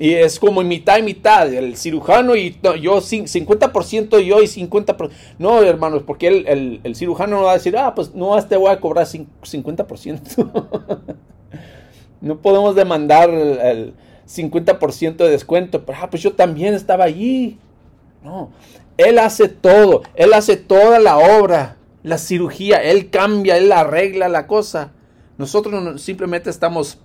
Y 0.00 0.14
es 0.14 0.40
como 0.40 0.62
mitad 0.62 0.96
y 0.96 1.02
mitad, 1.02 1.52
el 1.52 1.76
cirujano 1.76 2.34
y 2.34 2.58
yo 2.80 3.02
50% 3.02 4.18
yo 4.20 4.42
y 4.42 4.46
50%. 4.46 5.10
No, 5.38 5.62
hermanos, 5.62 6.04
porque 6.06 6.28
el, 6.28 6.80
el, 6.82 6.96
cirujano 6.96 7.36
no 7.36 7.42
va 7.42 7.50
a 7.50 7.56
decir, 7.56 7.76
ah, 7.76 7.94
pues 7.94 8.14
no, 8.14 8.42
te 8.42 8.56
voy 8.56 8.70
a 8.70 8.80
cobrar 8.80 9.06
50%. 9.06 11.16
no 12.20 12.38
podemos 12.38 12.74
demandar 12.74 13.30
el, 13.30 13.94
50% 14.26 15.16
de 15.16 15.28
descuento, 15.28 15.84
pero 15.84 15.98
ah, 16.00 16.08
pues 16.08 16.22
yo 16.22 16.32
también 16.34 16.74
estaba 16.74 17.02
allí. 17.02 17.58
No, 18.22 18.50
él 18.96 19.18
hace 19.18 19.48
todo, 19.48 20.02
él 20.14 20.32
hace 20.34 20.56
toda 20.56 21.00
la 21.00 21.18
obra, 21.18 21.78
la 22.04 22.16
cirugía, 22.16 22.80
él 22.80 23.10
cambia, 23.10 23.56
él 23.56 23.72
arregla 23.72 24.28
la 24.28 24.46
cosa. 24.46 24.92
Nosotros 25.36 26.00
simplemente 26.00 26.50
estamos 26.50 26.98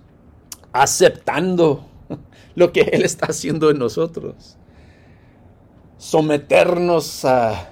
aceptando 0.72 1.86
lo 2.54 2.72
que 2.72 2.82
Él 2.82 3.04
está 3.04 3.26
haciendo 3.26 3.70
en 3.70 3.78
nosotros. 3.78 4.56
Someternos 5.98 7.24
a, 7.24 7.70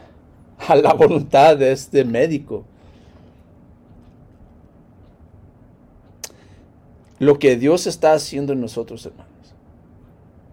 la 0.75 0.95
voluntad 0.95 1.57
de 1.57 1.73
este 1.73 2.05
médico. 2.05 2.65
Lo 7.18 7.38
que 7.38 7.57
Dios 7.57 7.87
está 7.87 8.12
haciendo 8.12 8.53
en 8.53 8.61
nosotros, 8.61 9.07
hermanos, 9.07 9.55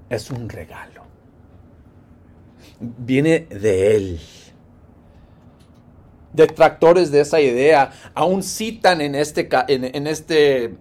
es 0.10 0.30
un 0.30 0.50
regalo. 0.50 1.04
Viene 2.80 3.48
de 3.50 3.96
Él. 3.96 4.20
Detractores 6.34 7.12
de 7.12 7.22
esa 7.22 7.42
idea 7.42 7.92
aún 8.14 8.42
citan 8.42 9.02
en, 9.02 9.16
este, 9.16 9.50
en, 9.68 10.08
este, 10.08 10.76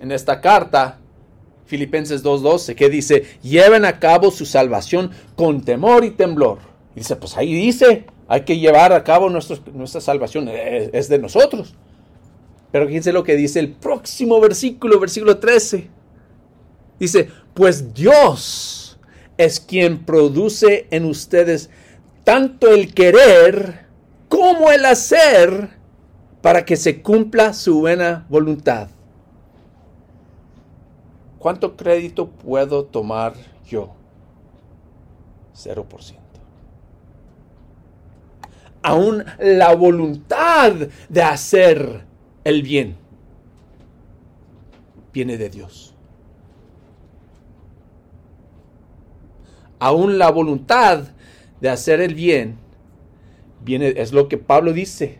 en 0.00 0.12
esta 0.12 0.40
carta 0.40 0.98
Filipenses 1.66 2.24
2.12, 2.24 2.74
que 2.74 2.88
dice, 2.88 3.24
lleven 3.42 3.84
a 3.84 3.98
cabo 3.98 4.30
su 4.30 4.46
salvación 4.46 5.10
con 5.34 5.62
temor 5.62 6.04
y 6.04 6.10
temblor. 6.10 6.58
Y 6.94 7.00
dice, 7.00 7.16
pues 7.16 7.36
ahí 7.36 7.52
dice, 7.52 8.06
hay 8.28 8.42
que 8.42 8.58
llevar 8.58 8.92
a 8.92 9.04
cabo 9.04 9.28
nuestra 9.28 10.00
salvación, 10.00 10.48
es, 10.48 11.08
de 11.08 11.18
nosotros. 11.18 11.74
Pero 12.72 12.86
fíjense 12.86 13.12
lo 13.12 13.24
que 13.24 13.36
dice 13.36 13.60
el 13.60 13.72
próximo 13.72 14.40
versículo, 14.40 15.00
versículo 15.00 15.38
13. 15.38 15.88
Dice, 16.98 17.28
pues 17.54 17.94
Dios 17.94 18.98
es 19.36 19.60
quien 19.60 20.04
produce 20.04 20.86
en 20.90 21.04
ustedes 21.04 21.70
tanto 22.24 22.72
el 22.72 22.92
querer 22.92 23.86
como 24.28 24.70
el 24.70 24.84
hacer 24.84 25.70
para 26.42 26.64
que 26.64 26.76
se 26.76 27.02
cumpla 27.02 27.52
su 27.52 27.80
buena 27.80 28.26
voluntad. 28.28 28.88
¿Cuánto 31.38 31.76
crédito 31.76 32.28
puedo 32.28 32.84
tomar 32.84 33.34
yo? 33.68 33.94
0%. 35.54 36.14
Aún 38.82 39.24
la 39.38 39.74
voluntad 39.74 40.72
de 41.08 41.22
hacer 41.22 42.05
el 42.46 42.62
bien 42.62 42.96
viene 45.12 45.36
de 45.36 45.50
Dios. 45.50 45.96
Aún 49.80 50.16
la 50.16 50.30
voluntad 50.30 51.08
de 51.60 51.68
hacer 51.70 52.00
el 52.00 52.14
bien 52.14 52.56
viene, 53.64 53.94
es 53.96 54.12
lo 54.12 54.28
que 54.28 54.38
Pablo 54.38 54.72
dice. 54.72 55.18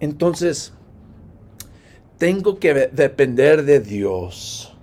Entonces, 0.00 0.74
tengo 2.18 2.58
que 2.58 2.74
depender 2.88 3.64
de 3.64 3.80
Dios 3.80 4.76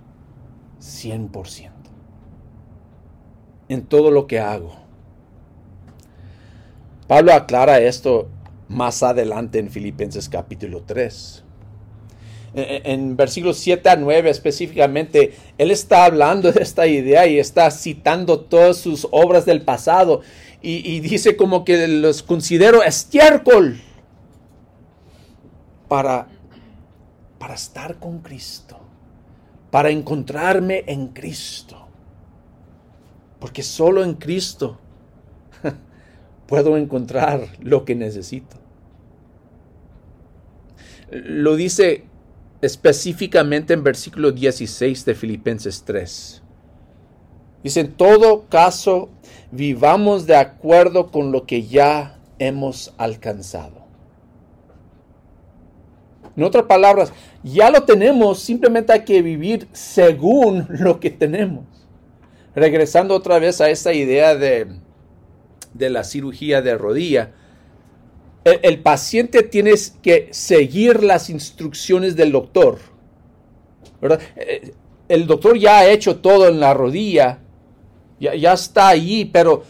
100%. 0.80 1.70
en 3.68 3.86
todo 3.86 4.10
lo 4.10 4.26
que 4.26 4.40
hago. 4.40 4.74
Pablo 7.06 7.32
aclara 7.32 7.78
esto 7.78 8.28
más 8.72 9.02
adelante 9.02 9.58
en 9.58 9.70
Filipenses 9.70 10.28
capítulo 10.28 10.82
3. 10.84 11.44
En, 12.54 13.16
versículos 13.16 13.58
7 13.58 13.88
a 13.88 13.96
9 13.96 14.28
específicamente, 14.28 15.34
él 15.56 15.70
está 15.70 16.04
hablando 16.04 16.52
de 16.52 16.62
esta 16.62 16.86
idea 16.86 17.26
y 17.26 17.38
está 17.38 17.70
citando 17.70 18.40
todas 18.40 18.76
sus 18.76 19.08
obras 19.10 19.46
del 19.46 19.62
pasado 19.62 20.20
y, 20.60 20.86
y 20.90 21.00
dice 21.00 21.36
como 21.36 21.64
que 21.64 21.88
los 21.88 22.22
considero 22.22 22.82
estiércol 22.82 23.80
para, 25.88 26.28
para 27.38 27.54
estar 27.54 27.98
con 27.98 28.20
Cristo, 28.20 28.78
para 29.70 29.90
encontrarme 29.90 30.84
en 30.86 31.08
Cristo. 31.08 31.88
Porque 33.38 33.62
solo 33.62 34.04
en 34.04 34.14
Cristo 34.14 34.78
puedo 36.46 36.76
encontrar 36.76 37.48
lo 37.60 37.84
que 37.84 37.94
necesito. 37.94 38.61
Lo 41.12 41.56
dice 41.56 42.04
específicamente 42.62 43.74
en 43.74 43.84
versículo 43.84 44.32
16 44.32 45.04
de 45.04 45.14
Filipenses 45.14 45.82
3. 45.84 46.42
Dice, 47.62 47.80
en 47.80 47.92
todo 47.92 48.46
caso, 48.48 49.10
vivamos 49.50 50.26
de 50.26 50.36
acuerdo 50.36 51.10
con 51.10 51.30
lo 51.30 51.44
que 51.46 51.64
ya 51.64 52.18
hemos 52.38 52.94
alcanzado. 52.96 53.82
En 56.34 56.42
otras 56.44 56.64
palabras, 56.64 57.12
ya 57.42 57.70
lo 57.70 57.82
tenemos, 57.82 58.38
simplemente 58.38 58.92
hay 58.92 59.04
que 59.04 59.20
vivir 59.20 59.68
según 59.72 60.66
lo 60.70 60.98
que 60.98 61.10
tenemos. 61.10 61.66
Regresando 62.54 63.14
otra 63.14 63.38
vez 63.38 63.60
a 63.60 63.70
esta 63.70 63.92
idea 63.92 64.34
de 64.34 64.82
de 65.74 65.90
la 65.90 66.04
cirugía 66.04 66.62
de 66.62 66.76
rodilla, 66.76 67.32
el, 68.44 68.80
paciente 68.80 69.42
tiene 69.42 69.72
que 70.02 70.28
seguir 70.32 71.02
las 71.02 71.30
instrucciones 71.30 72.16
del 72.16 72.32
doctor. 72.32 72.78
Eh, 74.36 74.72
el 75.08 75.26
doctor 75.26 75.56
ya 75.58 75.78
ha 75.78 75.90
hecho 75.90 76.16
todo 76.16 76.48
en 76.48 76.58
la 76.58 76.74
rodilla, 76.74 77.38
ya, 78.18 78.34
ya 78.34 78.52
está 78.52 78.88
allí, 78.88 79.24
pero 79.26 79.62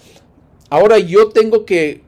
ahora 0.71 0.99
yo 0.99 1.29
tengo 1.29 1.65
que, 1.65 2.03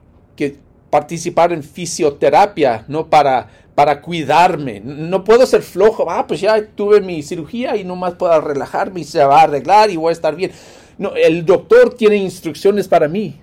participar 0.90 1.52
en 1.52 1.64
fisioterapia, 1.64 2.84
¿no? 2.86 3.10
Para, 3.10 3.48
para 3.74 4.00
cuidarme. 4.00 4.80
No 4.80 5.24
puedo 5.24 5.44
ser 5.44 5.62
flojo. 5.62 6.08
Ah, 6.08 6.24
pues 6.24 6.40
ya 6.40 6.64
tuve 6.68 7.00
mi 7.00 7.20
cirugía 7.24 7.74
y 7.74 7.82
no 7.82 7.96
más 7.96 8.14
puedo 8.14 8.40
relajarme 8.40 9.00
y 9.00 9.04
se 9.04 9.24
va 9.24 9.40
a 9.40 9.42
arreglar 9.42 9.90
y 9.90 9.96
voy 9.96 10.10
a 10.10 10.12
estar 10.12 10.36
bien. 10.36 10.52
No, 10.96 11.16
el 11.16 11.44
doctor 11.44 11.94
tiene 11.94 12.14
instrucciones 12.14 12.86
para 12.86 13.08
mí. 13.08 13.40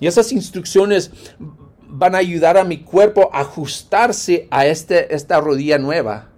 Y 0.00 0.06
esas 0.06 0.32
instrucciones 0.32 1.12
van 1.86 2.14
a 2.14 2.18
ayudar 2.18 2.56
a 2.56 2.64
mi 2.64 2.78
cuerpo 2.78 3.30
a 3.32 3.40
ajustarse 3.40 4.48
a 4.50 4.66
este, 4.66 5.14
esta 5.14 5.40
rodilla 5.40 5.78
nueva. 5.78 6.30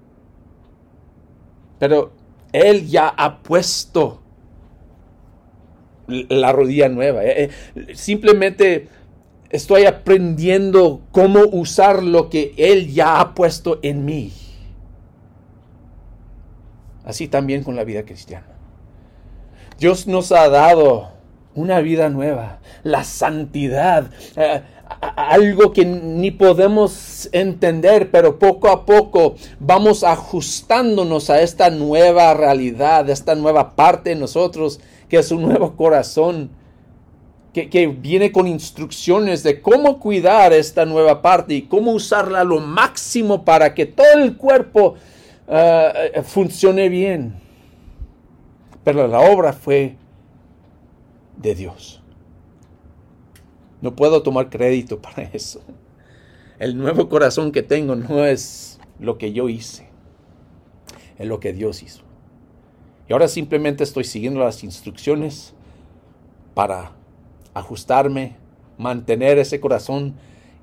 Pero 1.78 2.12
Él 2.52 2.88
ya 2.88 3.08
ha 3.08 3.42
puesto 3.42 4.20
la 6.06 6.52
rodilla 6.52 6.88
nueva. 6.88 7.24
Eh, 7.24 7.50
eh, 7.74 7.94
simplemente 7.94 8.88
estoy 9.50 9.84
aprendiendo 9.84 11.02
cómo 11.12 11.40
usar 11.52 12.02
lo 12.02 12.28
que 12.30 12.54
Él 12.56 12.92
ya 12.92 13.20
ha 13.20 13.34
puesto 13.34 13.78
en 13.82 14.04
mí. 14.04 14.32
Así 17.04 17.28
también 17.28 17.62
con 17.62 17.76
la 17.76 17.84
vida 17.84 18.04
cristiana. 18.04 18.46
Dios 19.78 20.06
nos 20.06 20.32
ha 20.32 20.48
dado 20.48 21.12
una 21.54 21.80
vida 21.80 22.08
nueva, 22.08 22.58
la 22.82 23.04
santidad, 23.04 24.10
eh, 24.36 24.62
algo 25.16 25.72
que 25.72 25.84
ni 25.84 26.30
podemos 26.30 27.28
entender, 27.32 28.10
pero 28.10 28.38
poco 28.38 28.68
a 28.68 28.84
poco 28.84 29.36
vamos 29.58 30.04
ajustándonos 30.04 31.30
a 31.30 31.40
esta 31.42 31.70
nueva 31.70 32.34
realidad, 32.34 33.08
esta 33.10 33.34
nueva 33.34 33.74
parte 33.74 34.10
de 34.10 34.16
nosotros, 34.16 34.80
que 35.08 35.18
es 35.18 35.30
un 35.30 35.42
nuevo 35.42 35.76
corazón, 35.76 36.50
que, 37.52 37.86
viene 37.86 38.32
con 38.32 38.46
instrucciones 38.46 39.42
de 39.42 39.60
cómo 39.60 40.00
cuidar 40.00 40.52
esta 40.54 40.86
nueva 40.86 41.20
parte 41.20 41.54
y 41.54 41.62
cómo 41.62 41.92
usarla 41.92 42.44
lo 42.44 42.60
máximo 42.60 43.44
para 43.44 43.74
que 43.74 43.84
todo 43.84 44.22
el 44.22 44.36
cuerpo 44.36 44.94
eh, 45.48 46.22
funcione 46.24 46.88
bien. 46.88 47.34
Pero 48.84 49.06
la 49.06 49.20
obra 49.20 49.52
fue 49.52 49.96
de 51.42 51.54
Dios. 51.54 52.02
No 53.80 53.96
puedo 53.96 54.22
tomar 54.22 54.48
crédito 54.48 55.00
para 55.00 55.22
eso. 55.32 55.60
El 56.58 56.78
nuevo 56.78 57.08
corazón 57.08 57.52
que 57.52 57.62
tengo 57.62 57.96
no 57.96 58.24
es 58.24 58.78
lo 59.00 59.18
que 59.18 59.32
yo 59.32 59.48
hice, 59.48 59.88
es 61.18 61.26
lo 61.26 61.40
que 61.40 61.52
Dios 61.52 61.82
hizo. 61.82 62.02
Y 63.08 63.12
ahora 63.12 63.26
simplemente 63.26 63.82
estoy 63.82 64.04
siguiendo 64.04 64.40
las 64.40 64.62
instrucciones 64.62 65.54
para 66.54 66.92
ajustarme, 67.52 68.36
mantener 68.78 69.38
ese 69.38 69.60
corazón 69.60 70.14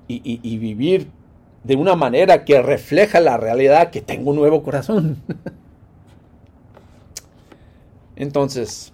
y, 0.08 0.58
vivir 0.58 1.08
de 1.62 1.76
una 1.76 1.94
manera 1.94 2.44
que 2.44 2.60
refleja 2.62 3.20
la 3.20 3.36
realidad 3.36 3.90
que 3.90 4.00
tengo 4.00 4.30
un 4.30 4.36
nuevo 4.36 4.62
corazón. 4.62 5.18
Entonces, 8.16 8.92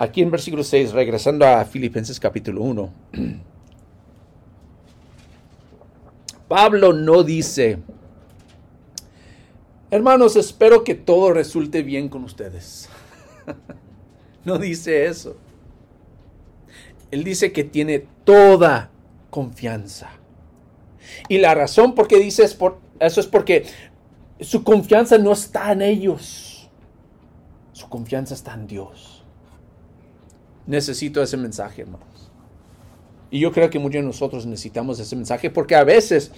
Aquí 0.00 0.22
en 0.22 0.30
versículo 0.30 0.64
6, 0.64 0.92
regresando 0.92 1.46
a 1.46 1.62
Filipenses 1.66 2.18
capítulo 2.18 2.62
1, 2.62 2.92
Pablo 6.48 6.94
no 6.94 7.22
dice, 7.22 7.80
hermanos, 9.90 10.36
espero 10.36 10.84
que 10.84 10.94
todo 10.94 11.34
resulte 11.34 11.82
bien 11.82 12.08
con 12.08 12.24
ustedes. 12.24 12.88
no 14.46 14.56
dice 14.56 15.04
eso. 15.04 15.36
Él 17.10 17.22
dice 17.22 17.52
que 17.52 17.64
tiene 17.64 18.06
toda 18.24 18.90
confianza. 19.28 20.12
Y 21.28 21.36
la 21.36 21.54
razón 21.54 21.94
por 21.94 22.08
qué 22.08 22.18
dice 22.18 22.44
eso 22.44 23.20
es 23.20 23.26
porque 23.26 23.66
su 24.40 24.64
confianza 24.64 25.18
no 25.18 25.32
está 25.32 25.72
en 25.72 25.82
ellos. 25.82 26.70
Su 27.74 27.90
confianza 27.90 28.32
está 28.32 28.54
en 28.54 28.66
Dios 28.66 29.19
necesito 30.70 31.22
ese 31.22 31.36
mensaje, 31.36 31.82
hermanos. 31.82 32.30
Y 33.30 33.40
yo 33.40 33.52
creo 33.52 33.70
que 33.70 33.78
muchos 33.78 34.00
de 34.00 34.06
nosotros 34.06 34.46
necesitamos 34.46 34.98
ese 34.98 35.14
mensaje 35.16 35.50
porque 35.50 35.74
a 35.74 35.84
veces 35.84 36.32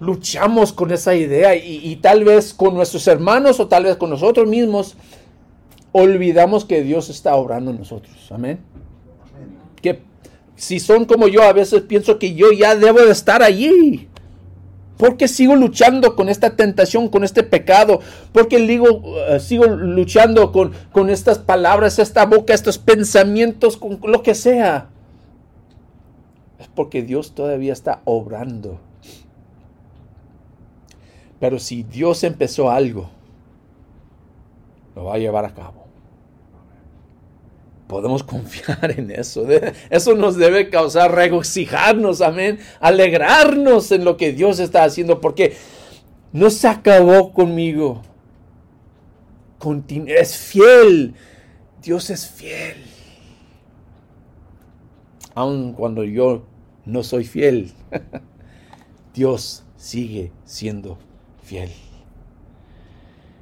luchamos 0.00 0.72
con 0.72 0.90
esa 0.90 1.14
idea 1.14 1.54
y, 1.54 1.96
tal 1.96 2.24
vez 2.24 2.52
con 2.52 2.74
nuestros 2.74 3.06
hermanos 3.06 3.60
o 3.60 3.68
tal 3.68 3.84
vez 3.84 3.96
con 3.96 4.10
nosotros 4.10 4.48
mismos 4.48 4.96
olvidamos 5.92 6.64
que 6.64 6.82
Dios 6.82 7.08
está 7.08 7.36
obrando 7.36 7.70
en 7.70 7.78
nosotros. 7.78 8.14
Amén. 8.30 8.58
Que 9.80 10.00
si 10.56 10.80
son 10.80 11.04
como 11.04 11.28
yo, 11.28 11.42
a 11.42 11.52
veces 11.52 11.82
pienso 11.82 12.18
que 12.18 12.34
yo 12.34 12.50
ya 12.50 12.74
debo 12.74 13.00
de 13.00 13.12
estar 13.12 13.42
allí. 13.42 14.08
¿Por 14.96 15.16
qué 15.16 15.28
sigo 15.28 15.56
luchando 15.56 16.14
con 16.14 16.28
esta 16.28 16.56
tentación, 16.56 17.08
con 17.08 17.24
este 17.24 17.42
pecado? 17.42 18.00
¿Por 18.32 18.48
qué 18.48 18.58
digo, 18.58 19.02
eh, 19.28 19.40
sigo 19.40 19.66
luchando 19.66 20.52
con, 20.52 20.72
con 20.92 21.10
estas 21.10 21.38
palabras, 21.38 21.98
esta 21.98 22.26
boca, 22.26 22.54
estos 22.54 22.78
pensamientos, 22.78 23.76
con 23.76 23.98
lo 24.02 24.22
que 24.22 24.34
sea? 24.34 24.88
Es 26.58 26.68
porque 26.68 27.02
Dios 27.02 27.34
todavía 27.34 27.72
está 27.72 28.02
obrando. 28.04 28.78
Pero 31.40 31.58
si 31.58 31.82
Dios 31.82 32.22
empezó 32.22 32.70
algo, 32.70 33.10
lo 34.94 35.04
va 35.04 35.14
a 35.14 35.18
llevar 35.18 35.44
a 35.44 35.54
cabo 35.54 35.83
podemos 37.86 38.22
confiar 38.22 38.90
en 38.96 39.10
eso. 39.10 39.46
Eso 39.90 40.14
nos 40.14 40.36
debe 40.36 40.70
causar 40.70 41.14
regocijarnos, 41.14 42.20
amén, 42.20 42.58
alegrarnos 42.80 43.92
en 43.92 44.04
lo 44.04 44.16
que 44.16 44.32
Dios 44.32 44.58
está 44.58 44.84
haciendo, 44.84 45.20
porque 45.20 45.54
no 46.32 46.50
se 46.50 46.68
acabó 46.68 47.32
conmigo. 47.32 48.02
es 50.06 50.36
fiel. 50.36 51.14
Dios 51.82 52.10
es 52.10 52.26
fiel. 52.26 52.76
Aun 55.34 55.72
cuando 55.72 56.04
yo 56.04 56.44
no 56.86 57.02
soy 57.02 57.24
fiel, 57.24 57.72
Dios 59.14 59.64
sigue 59.76 60.32
siendo 60.44 60.98
fiel. 61.42 61.70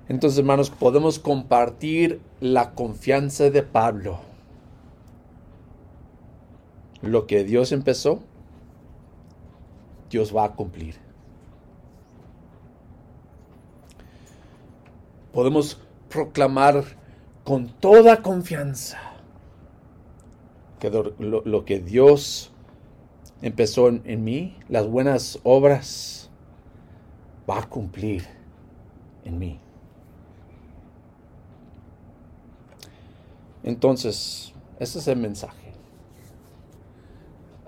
Entonces, 0.08 0.38
hermanos, 0.38 0.70
podemos 0.70 1.18
compartir 1.18 2.20
la 2.40 2.72
confianza 2.72 3.50
de 3.50 3.62
Pablo 3.62 4.31
lo 7.02 7.26
que 7.26 7.44
Dios 7.44 7.72
empezó, 7.72 8.20
Dios 10.10 10.34
va 10.34 10.44
a 10.44 10.52
cumplir. 10.52 10.94
Podemos 15.32 15.80
proclamar 16.08 16.84
con 17.44 17.68
toda 17.68 18.22
confianza 18.22 18.98
que 20.78 20.90
lo, 20.90 21.64
que 21.64 21.78
Dios 21.80 22.52
empezó 23.40 23.88
en, 23.88 24.24
mí, 24.24 24.56
las 24.68 24.86
buenas 24.86 25.38
obras, 25.42 26.28
va 27.48 27.60
a 27.60 27.68
cumplir 27.68 28.26
en 29.24 29.38
mí. 29.38 29.58
Entonces, 33.62 34.52
ese 34.78 34.98
es 34.98 35.08
el 35.08 35.18
mensaje. 35.18 35.71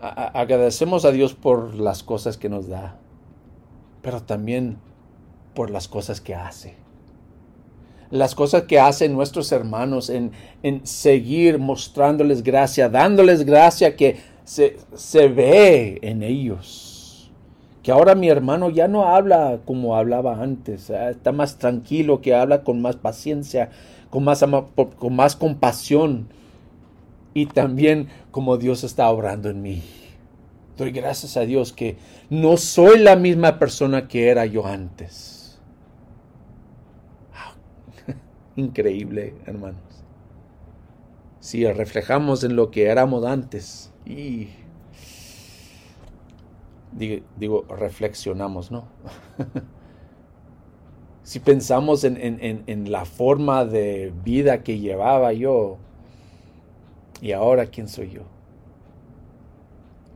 Agradecemos 0.09 1.05
a 1.05 1.13
Dios 1.13 1.35
por 1.35 1.75
las 1.75 2.03
cosas 2.03 2.37
que 2.37 2.49
nos 2.49 2.69
da, 2.69 2.99
pero 4.03 4.23
también 4.23 4.79
por 5.55 5.71
las 5.71 5.89
cosas 5.89 6.21
que 6.21 6.35
hace 6.35 6.77
las 8.15 8.37
cosas 8.37 8.63
que 8.63 8.79
hacen 8.79 9.13
nuestros 9.13 9.51
hermanos 9.51 10.09
en, 10.09 10.31
seguir 10.85 11.59
mostrándoles 11.59 12.45
gracia, 12.45 12.89
dándoles 12.89 13.45
gracia 13.45 13.97
que 13.97 14.19
se, 14.45 14.77
se 14.95 15.27
ve 15.27 15.99
en 16.01 16.23
ellos. 16.23 17.33
Que 17.83 17.91
ahora 17.91 18.15
mi 18.15 18.29
hermano 18.29 18.71
ya 18.71 18.87
no 18.87 19.09
habla 19.09 19.59
como 19.65 19.97
hablaba 19.97 20.41
antes, 20.41 20.91
¿eh? 20.91 21.11
está 21.11 21.33
más 21.33 21.59
tranquilo, 21.59 22.21
que 22.21 22.37
habla 22.37 22.63
con 22.63 22.81
más 22.81 22.95
paciencia, 22.95 23.71
con 24.11 24.23
más, 24.23 24.45
con 24.97 25.17
más 25.17 25.35
compasión 25.35 26.29
y 27.35 27.47
también 27.47 28.09
como 28.31 28.57
Dios 28.57 28.85
está 28.85 29.11
obrando 29.11 29.51
en 29.51 29.61
mí. 29.61 29.83
Doy 30.77 30.91
gracias 30.91 31.37
a 31.37 31.43
Dios 31.43 31.73
que 31.73 31.97
no 32.31 32.57
soy 32.57 32.99
la 32.99 33.17
misma 33.17 33.59
persona 33.59 34.09
que 34.09 34.29
era 34.29 34.47
yo 34.47 34.67
antes 34.67 35.35
increíble, 38.57 39.35
hermanos. 39.47 39.81
Si 41.41 41.67
reflejamos 41.71 42.43
en 42.45 42.57
lo 42.57 42.71
que 42.71 42.87
éramos 42.87 43.25
antes 43.25 43.93
y 44.07 44.49
digo, 47.37 47.65
reflexionamos, 47.69 48.71
¿no? 48.71 48.87
si 51.23 51.41
pensamos 51.41 52.05
en, 52.05 52.91
la 52.91 53.05
forma 53.05 53.65
de 53.65 54.13
vida 54.25 54.63
que 54.63 54.79
llevaba 54.79 55.33
yo 55.33 55.79
y 57.25 57.33
ahora 57.33 57.65
quién 57.65 57.89
soy 57.89 58.11
yo. 58.11 58.23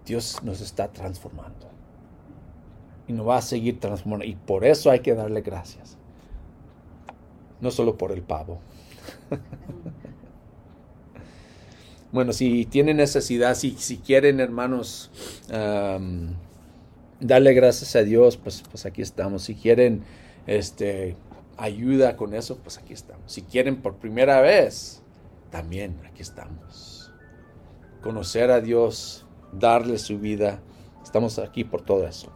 Dios 0.04 0.42
nos 0.42 0.60
está 0.60 0.88
transformando 0.88 1.68
y 3.06 3.14
nos 3.14 3.26
va 3.26 3.38
a 3.38 3.42
seguir 3.42 3.80
transformando 3.80 4.26
y 4.26 4.34
por 4.34 4.66
eso 4.66 4.90
hay 4.90 5.00
que 5.00 5.14
darle 5.14 5.40
gracias 5.40 5.96
no 7.60 7.70
solo 7.70 7.96
por 7.96 8.12
el 8.12 8.20
pavo. 8.20 8.60
bueno, 12.12 12.34
si 12.34 12.66
tienen 12.66 12.98
necesidad, 12.98 13.54
si, 13.54 13.72
si 13.78 13.96
quieren, 13.96 14.40
hermanos, 14.40 15.10
darle 17.20 17.54
gracias 17.54 17.96
a 17.96 18.02
Dios, 18.02 18.36
pues, 18.36 18.62
pues 18.70 18.84
aquí 18.86 19.00
estamos. 19.00 19.44
Si 19.44 19.54
quieren 19.54 20.02
este, 20.46 21.16
ayuda 21.56 22.16
con 22.16 22.34
eso, 22.34 22.58
pues 22.58 22.76
aquí 22.78 22.92
estamos. 22.92 23.32
Si 23.32 23.42
quieren 23.42 23.80
por 23.80 23.96
primera 23.96 24.42
vez, 24.42 25.02
también 25.50 25.96
aquí 26.06 26.22
estamos. 26.22 26.97
Conocer 28.02 28.50
a 28.50 28.60
Dios, 28.60 29.26
darle 29.52 29.98
su 29.98 30.18
vida, 30.18 30.60
estamos 31.02 31.38
aquí 31.38 31.64
por 31.64 31.82
todo 31.82 32.06
eso. 32.06 32.32